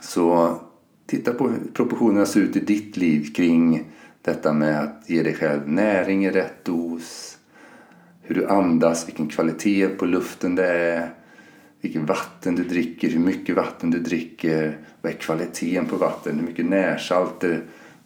Så 0.00 0.58
titta 1.06 1.32
på 1.32 1.48
hur 1.48 1.70
proportionerna 1.72 2.26
ser 2.26 2.40
ut 2.40 2.56
i 2.56 2.60
ditt 2.60 2.96
liv 2.96 3.32
kring 3.34 3.90
detta 4.22 4.52
med 4.52 4.80
att 4.80 5.10
ge 5.10 5.22
dig 5.22 5.34
själv 5.34 5.68
näring 5.68 6.24
i 6.24 6.30
rätt 6.30 6.64
dos, 6.64 7.38
hur 8.22 8.34
du 8.34 8.46
andas, 8.46 9.08
vilken 9.08 9.28
kvalitet 9.28 9.88
på 9.88 10.06
luften 10.06 10.54
det 10.54 10.68
är, 10.68 11.10
vilket 11.84 12.02
vatten 12.02 12.54
du 12.56 12.64
dricker, 12.64 13.08
hur 13.08 13.18
mycket 13.18 13.56
vatten 13.56 13.90
du 13.90 13.98
dricker, 13.98 14.78
vad 15.02 15.12
är 15.12 15.16
kvaliteten 15.16 15.86
på 15.86 15.96
vatten, 15.96 16.38
hur 16.38 16.46
mycket 16.46 16.66
närsalter 16.66 17.52
eh, 17.52 17.58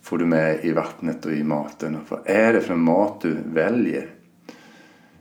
får 0.02 0.18
du 0.18 0.26
med 0.26 0.64
i 0.64 0.72
vattnet 0.72 1.26
och 1.26 1.32
i 1.32 1.42
maten 1.42 1.96
och 1.96 2.02
vad 2.08 2.20
är 2.24 2.52
det 2.52 2.60
för 2.60 2.74
mat 2.74 3.20
du 3.20 3.36
väljer? 3.46 4.10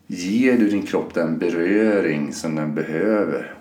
Ger 0.08 0.58
du 0.58 0.70
din 0.70 0.82
kropp 0.82 1.14
den 1.14 1.38
beröring 1.38 2.34
som 2.34 2.55
den 2.55 2.76
behöver? 2.76 3.53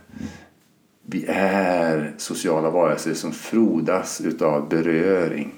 Vi 1.03 1.25
är 1.29 2.15
sociala 2.17 2.71
varelser 2.71 3.15
som 3.15 3.33
frodas 3.33 4.21
utav 4.21 4.69
beröring. 4.69 5.55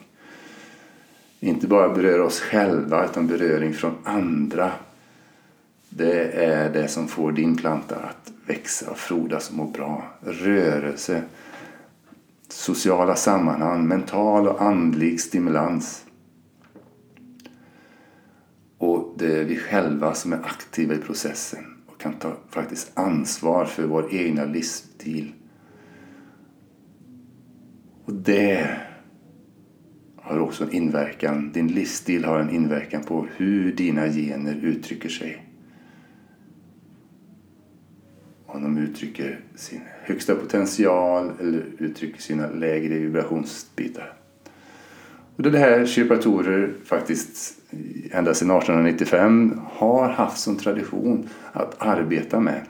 Inte 1.41 1.66
bara 1.66 1.89
berör 1.89 2.20
oss 2.20 2.41
själva 2.41 3.05
utan 3.05 3.26
beröring 3.26 3.74
från 3.74 3.95
andra. 4.05 4.72
Det 5.89 6.45
är 6.45 6.72
det 6.72 6.89
som 6.89 7.09
får 7.09 7.32
din 7.32 7.57
planta 7.57 7.97
att 7.97 8.32
växa, 8.49 8.90
och 8.90 8.99
frodas 8.99 9.51
och 9.51 9.57
må 9.57 9.64
bra. 9.64 10.05
Rörelse, 10.20 11.22
sociala 12.49 13.16
sammanhang, 13.16 13.88
mental 13.88 14.49
och 14.49 14.62
andlig 14.62 15.20
stimulans. 15.20 16.05
Och 18.78 19.14
det 19.18 19.40
är 19.40 19.44
vi 19.44 19.57
själva 19.57 20.14
som 20.14 20.32
är 20.32 20.36
aktiva 20.36 20.94
i 20.94 20.99
processen 20.99 21.64
och 21.86 22.01
kan 22.01 22.12
ta 22.12 22.36
faktiskt 22.51 22.99
ansvar 22.99 23.64
för 23.64 23.86
vår 23.86 24.14
egna 24.14 24.44
livsstil. 24.44 25.32
Och 28.05 28.14
det 28.14 28.76
har 30.16 30.38
också 30.38 30.64
en 30.64 30.72
inverkan. 30.72 31.53
Din 31.53 31.68
livsstil 31.68 32.24
har 32.24 32.38
en 32.38 32.51
inverkan 32.51 33.03
på 33.03 33.26
hur 33.36 33.72
dina 33.72 34.09
gener 34.09 34.55
uttrycker 34.55 35.09
sig. 35.09 35.47
Om 38.51 38.62
de 38.62 38.78
uttrycker 38.78 39.40
sin 39.55 39.80
högsta 40.03 40.34
potential 40.34 41.32
eller 41.40 41.64
uttrycker 41.78 42.20
sina 42.20 42.51
lägre 42.51 42.94
vibrationsbitar. 42.94 44.12
Och 45.36 45.42
det 45.42 45.59
här 45.59 45.86
kiropraktorer 45.86 46.74
faktiskt 46.84 47.59
ända 48.11 48.34
sedan 48.34 48.51
1895 48.51 49.61
har 49.64 50.09
haft 50.09 50.38
som 50.38 50.57
tradition 50.57 51.28
att 51.53 51.74
arbeta 51.78 52.40
med. 52.40 52.61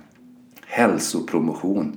Hälsopromotion. 0.67 1.97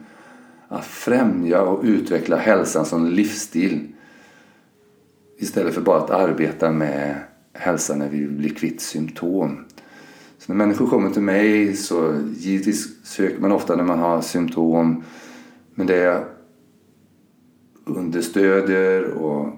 Att 0.67 0.85
främja 0.85 1.61
och 1.61 1.83
utveckla 1.83 2.37
hälsan 2.37 2.85
som 2.85 3.07
livsstil. 3.07 3.87
Istället 5.37 5.73
för 5.73 5.81
bara 5.81 5.97
att 5.97 6.09
arbeta 6.09 6.71
med 6.71 7.15
hälsa 7.53 7.95
när 7.95 8.09
vi 8.09 8.27
blir 8.27 8.53
kvitt 8.53 8.81
symptom. 8.81 9.65
Så 10.41 10.53
när 10.53 10.65
människor 10.65 10.87
kommer 10.87 11.09
till 11.09 11.21
mig 11.21 11.75
så 11.75 12.13
givetvis 12.37 13.05
söker 13.05 13.39
man 13.39 13.51
ofta 13.51 13.75
när 13.75 13.83
man 13.83 13.99
har 13.99 14.21
symptom. 14.21 15.03
Men 15.75 15.87
det 15.87 15.95
jag 15.95 16.23
understödjer 17.85 19.03
och 19.03 19.49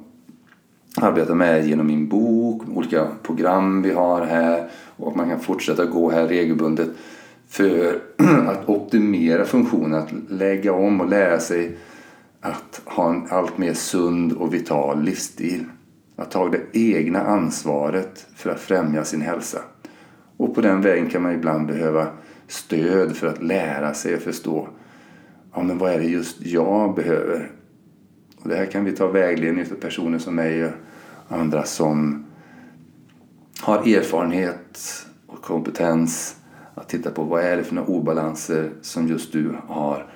arbetar 0.97 1.35
med 1.35 1.67
genom 1.67 1.87
min 1.87 2.07
bok, 2.07 2.61
olika 2.75 3.07
program 3.23 3.81
vi 3.81 3.91
har 3.91 4.25
här 4.25 4.69
och 4.97 5.07
att 5.07 5.15
man 5.15 5.29
kan 5.29 5.39
fortsätta 5.39 5.85
gå 5.85 6.09
här 6.09 6.27
regelbundet 6.27 6.89
för 7.47 8.01
att 8.47 8.69
optimera 8.69 9.45
funktionen, 9.45 9.99
att 9.99 10.13
lägga 10.29 10.73
om 10.73 11.01
och 11.01 11.09
lära 11.09 11.39
sig 11.39 11.77
att 12.41 12.81
ha 12.85 13.09
en 13.09 13.27
allt 13.29 13.57
mer 13.57 13.73
sund 13.73 14.33
och 14.33 14.53
vital 14.53 15.03
livsstil. 15.03 15.65
Att 16.15 16.31
ta 16.31 16.49
det 16.49 16.61
egna 16.73 17.21
ansvaret 17.21 18.27
för 18.35 18.49
att 18.49 18.59
främja 18.59 19.03
sin 19.03 19.21
hälsa. 19.21 19.59
Och 20.37 20.55
på 20.55 20.61
den 20.61 20.81
vägen 20.81 21.09
kan 21.09 21.21
man 21.21 21.33
ibland 21.33 21.67
behöva 21.67 22.07
stöd 22.47 23.15
för 23.15 23.27
att 23.27 23.43
lära 23.43 23.93
sig 23.93 24.15
och 24.15 24.21
förstå 24.21 24.67
ja, 25.53 25.63
men 25.63 25.77
vad 25.77 25.91
är 25.91 25.99
det 25.99 26.05
just 26.05 26.41
jag 26.41 26.95
behöver. 26.95 27.51
Och 28.41 28.49
det 28.49 28.55
här 28.55 28.65
kan 28.65 28.85
vi 28.85 28.91
ta 28.91 29.07
vägledning 29.07 29.65
för 29.65 29.75
personer 29.75 30.19
som 30.19 30.35
mig 30.35 30.65
och 30.65 30.71
andra 31.27 31.63
som 31.63 32.25
har 33.59 33.77
erfarenhet 33.77 35.05
och 35.27 35.41
kompetens 35.41 36.35
att 36.75 36.89
titta 36.89 37.11
på 37.11 37.23
vad 37.23 37.43
är 37.43 37.57
det 37.57 37.63
för 37.63 37.75
några 37.75 37.87
obalanser 37.87 38.71
som 38.81 39.07
just 39.07 39.31
du 39.31 39.55
har 39.67 40.07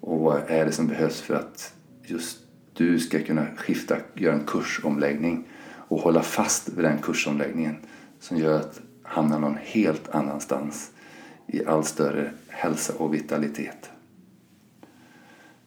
och 0.00 0.20
vad 0.20 0.40
är 0.46 0.64
det 0.64 0.72
som 0.72 0.86
behövs 0.86 1.20
för 1.20 1.34
att 1.34 1.74
just 2.02 2.38
du 2.72 2.98
ska 2.98 3.22
kunna 3.22 3.46
skifta, 3.56 3.96
göra 4.14 4.34
en 4.34 4.44
kursomläggning 4.46 5.48
och 5.70 6.00
hålla 6.00 6.22
fast 6.22 6.68
vid 6.68 6.84
den 6.84 6.98
kursomläggningen 6.98 7.76
som 8.20 8.36
gör 8.36 8.56
att 8.56 8.80
hamnar 9.08 9.38
någon 9.38 9.58
helt 9.62 10.08
annanstans 10.08 10.90
i 11.46 11.64
allt 11.64 11.86
större 11.86 12.30
hälsa 12.48 12.92
och 12.96 13.14
vitalitet. 13.14 13.90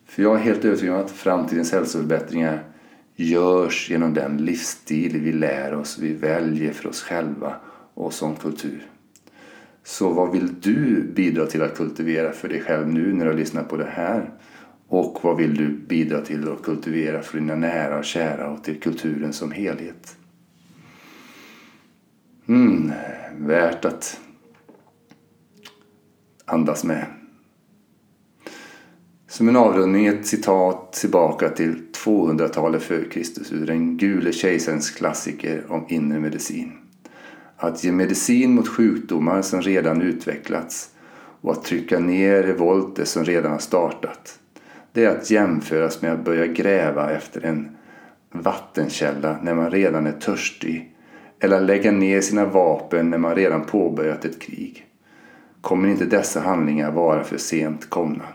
För 0.05 0.23
jag 0.23 0.35
är 0.35 0.39
helt 0.39 0.65
övertygad 0.65 0.95
om 0.95 1.01
att 1.05 1.11
framtidens 1.11 1.71
hälsoförbättringar 1.71 2.63
görs 3.15 3.89
genom 3.89 4.13
den 4.13 4.37
livsstil 4.37 5.19
vi 5.19 5.31
lär 5.31 5.73
oss, 5.73 5.99
vi 5.99 6.13
väljer 6.13 6.73
för 6.73 6.89
oss 6.89 7.01
själva 7.01 7.55
och 7.93 8.13
som 8.13 8.35
kultur. 8.35 8.87
Så 9.83 10.09
vad 10.09 10.31
vill 10.31 10.61
du 10.61 11.03
bidra 11.15 11.45
till 11.45 11.61
att 11.61 11.77
kultivera 11.77 12.31
för 12.31 12.47
dig 12.49 12.61
själv 12.61 12.87
nu 12.87 13.13
när 13.13 13.25
du 13.25 13.31
har 13.31 13.37
lyssnat 13.37 13.69
på 13.69 13.77
det 13.77 13.89
här? 13.91 14.29
Och 14.87 15.19
vad 15.21 15.37
vill 15.37 15.55
du 15.55 15.67
bidra 15.67 16.21
till 16.21 16.51
att 16.51 16.63
kultivera 16.63 17.21
för 17.21 17.37
dina 17.37 17.55
nära 17.55 17.97
och 17.97 18.05
kära 18.05 18.49
och 18.49 18.63
till 18.63 18.79
kulturen 18.79 19.33
som 19.33 19.51
helhet? 19.51 20.17
Mm, 22.51 22.91
värt 23.37 23.85
att 23.85 24.19
andas 26.45 26.83
med. 26.83 27.05
Som 29.27 29.49
en 29.49 29.55
avrundning 29.55 30.07
ett 30.07 30.27
citat 30.27 30.93
tillbaka 30.93 31.49
till 31.49 31.83
200-talet 32.05 32.83
före 32.83 33.03
Kristus 33.03 33.51
ur 33.51 33.65
den 33.65 33.97
gule 33.97 34.33
kejsarens 34.33 34.91
klassiker 34.91 35.65
om 35.69 35.85
inre 35.89 36.19
medicin. 36.19 36.71
Att 37.57 37.83
ge 37.83 37.91
medicin 37.91 38.55
mot 38.55 38.67
sjukdomar 38.67 39.41
som 39.41 39.61
redan 39.61 40.01
utvecklats 40.01 40.89
och 41.41 41.51
att 41.51 41.63
trycka 41.63 41.99
ner 41.99 42.43
revolter 42.43 43.05
som 43.05 43.25
redan 43.25 43.51
har 43.51 43.59
startat. 43.59 44.39
Det 44.91 45.05
är 45.05 45.17
att 45.17 45.31
jämföras 45.31 46.01
med 46.01 46.13
att 46.13 46.25
börja 46.25 46.47
gräva 46.47 47.11
efter 47.11 47.45
en 47.45 47.77
vattenkälla 48.31 49.37
när 49.41 49.55
man 49.55 49.71
redan 49.71 50.07
är 50.07 50.11
törstig 50.11 50.90
eller 51.43 51.61
lägga 51.61 51.91
ner 51.91 52.21
sina 52.21 52.45
vapen 52.45 53.09
när 53.09 53.17
man 53.17 53.35
redan 53.35 53.65
påbörjat 53.65 54.25
ett 54.25 54.41
krig. 54.41 54.87
Kommer 55.61 55.89
inte 55.89 56.05
dessa 56.05 56.39
handlingar 56.39 56.91
vara 56.91 57.23
för 57.23 57.37
sent 57.37 57.89
komna? 57.89 58.25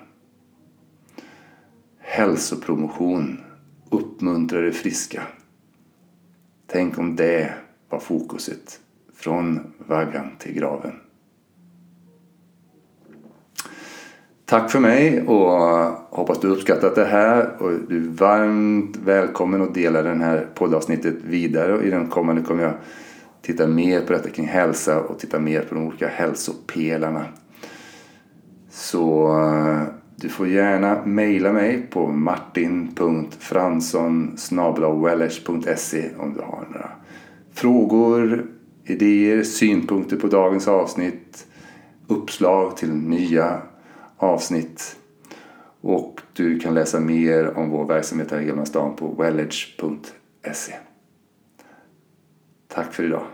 Hälsopromotion, 1.99 3.41
uppmuntrar 3.91 4.63
det 4.63 4.73
friska. 4.73 5.23
Tänk 6.67 6.99
om 6.99 7.17
det 7.17 7.55
var 7.89 7.99
fokuset 7.99 8.81
från 9.15 9.73
vaggan 9.79 10.31
till 10.39 10.55
graven. 10.55 10.93
Tack 14.49 14.71
för 14.71 14.81
mig 14.81 15.23
och 15.23 15.51
hoppas 16.11 16.41
du 16.41 16.49
uppskattat 16.49 16.95
det 16.95 17.05
här. 17.05 17.63
Och 17.63 17.71
du 17.89 17.97
är 17.97 18.11
varmt 18.11 18.97
välkommen 18.97 19.63
att 19.63 19.75
dela 19.75 20.03
det 20.03 20.15
här 20.15 20.47
poddavsnittet 20.55 21.15
vidare. 21.25 21.75
Och 21.75 21.85
I 21.85 21.91
den 21.91 22.07
kommande 22.07 22.43
kommer 22.43 22.63
jag 22.63 22.73
titta 23.43 23.67
mer 23.67 24.01
på 24.01 24.13
detta 24.13 24.31
kring 24.31 24.47
hälsa 24.47 25.01
och 25.01 25.19
titta 25.19 25.39
mer 25.39 25.63
på 25.63 25.75
de 25.75 25.87
olika 25.87 26.09
hälsopelarna. 26.09 27.25
Så 28.71 29.39
eh, 29.41 29.83
Du 30.17 30.29
får 30.29 30.49
gärna 30.49 31.03
mejla 31.05 31.53
mig 31.53 31.87
på 31.91 32.07
martin.fransson 32.07 34.37
om 36.19 36.35
du 36.35 36.41
har 36.41 36.65
några 36.73 36.91
frågor, 37.55 38.47
idéer, 38.85 39.43
synpunkter 39.43 40.17
på 40.17 40.27
dagens 40.27 40.69
avsnitt, 40.69 41.47
uppslag 42.09 42.77
till 42.77 42.95
nya 42.95 43.61
avsnitt. 44.17 44.99
Och 45.81 46.21
du 46.33 46.59
kan 46.59 46.75
läsa 46.75 47.01
mer 47.01 47.57
om 47.57 47.71
vår 47.71 47.85
verksamhet 47.85 48.31
här 48.31 48.41
i 48.41 48.45
Gamla 48.45 48.67
stan 48.67 48.97
på 48.97 49.09
wellage.se. 49.09 50.73
Tack 52.69 52.93
för 52.93 53.05
idag. 53.05 53.27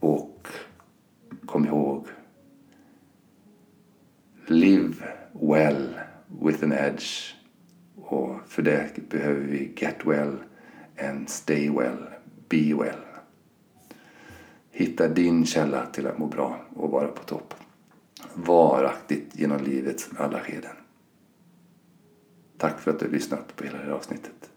Och 0.00 0.48
kom 1.46 1.66
ihåg 1.66 2.06
Live 4.46 4.94
well 5.32 5.94
with 6.42 6.64
an 6.64 6.72
edge. 6.72 7.34
Och 7.96 8.36
för 8.46 8.62
det 8.62 9.08
behöver 9.08 9.40
vi 9.40 9.72
get 9.76 10.06
well 10.06 10.36
and 10.98 11.28
stay 11.28 11.70
well, 11.70 12.06
be 12.48 12.74
well. 12.74 13.09
Hitta 14.70 15.08
din 15.08 15.46
källa 15.46 15.86
till 15.86 16.06
att 16.06 16.18
må 16.18 16.26
bra 16.26 16.60
och 16.74 16.90
vara 16.90 17.08
på 17.08 17.22
topp. 17.24 17.54
Varaktigt 18.34 19.38
genom 19.38 19.62
livets 19.62 20.10
alla 20.16 20.40
skeden. 20.40 20.76
Tack 22.58 22.80
för 22.80 22.90
att 22.90 22.98
du 22.98 23.04
har 23.04 23.12
lyssnat 23.12 23.56
på 23.56 23.64
hela 23.64 23.78
det 23.78 23.84
här 23.84 23.90
avsnittet. 23.90 24.50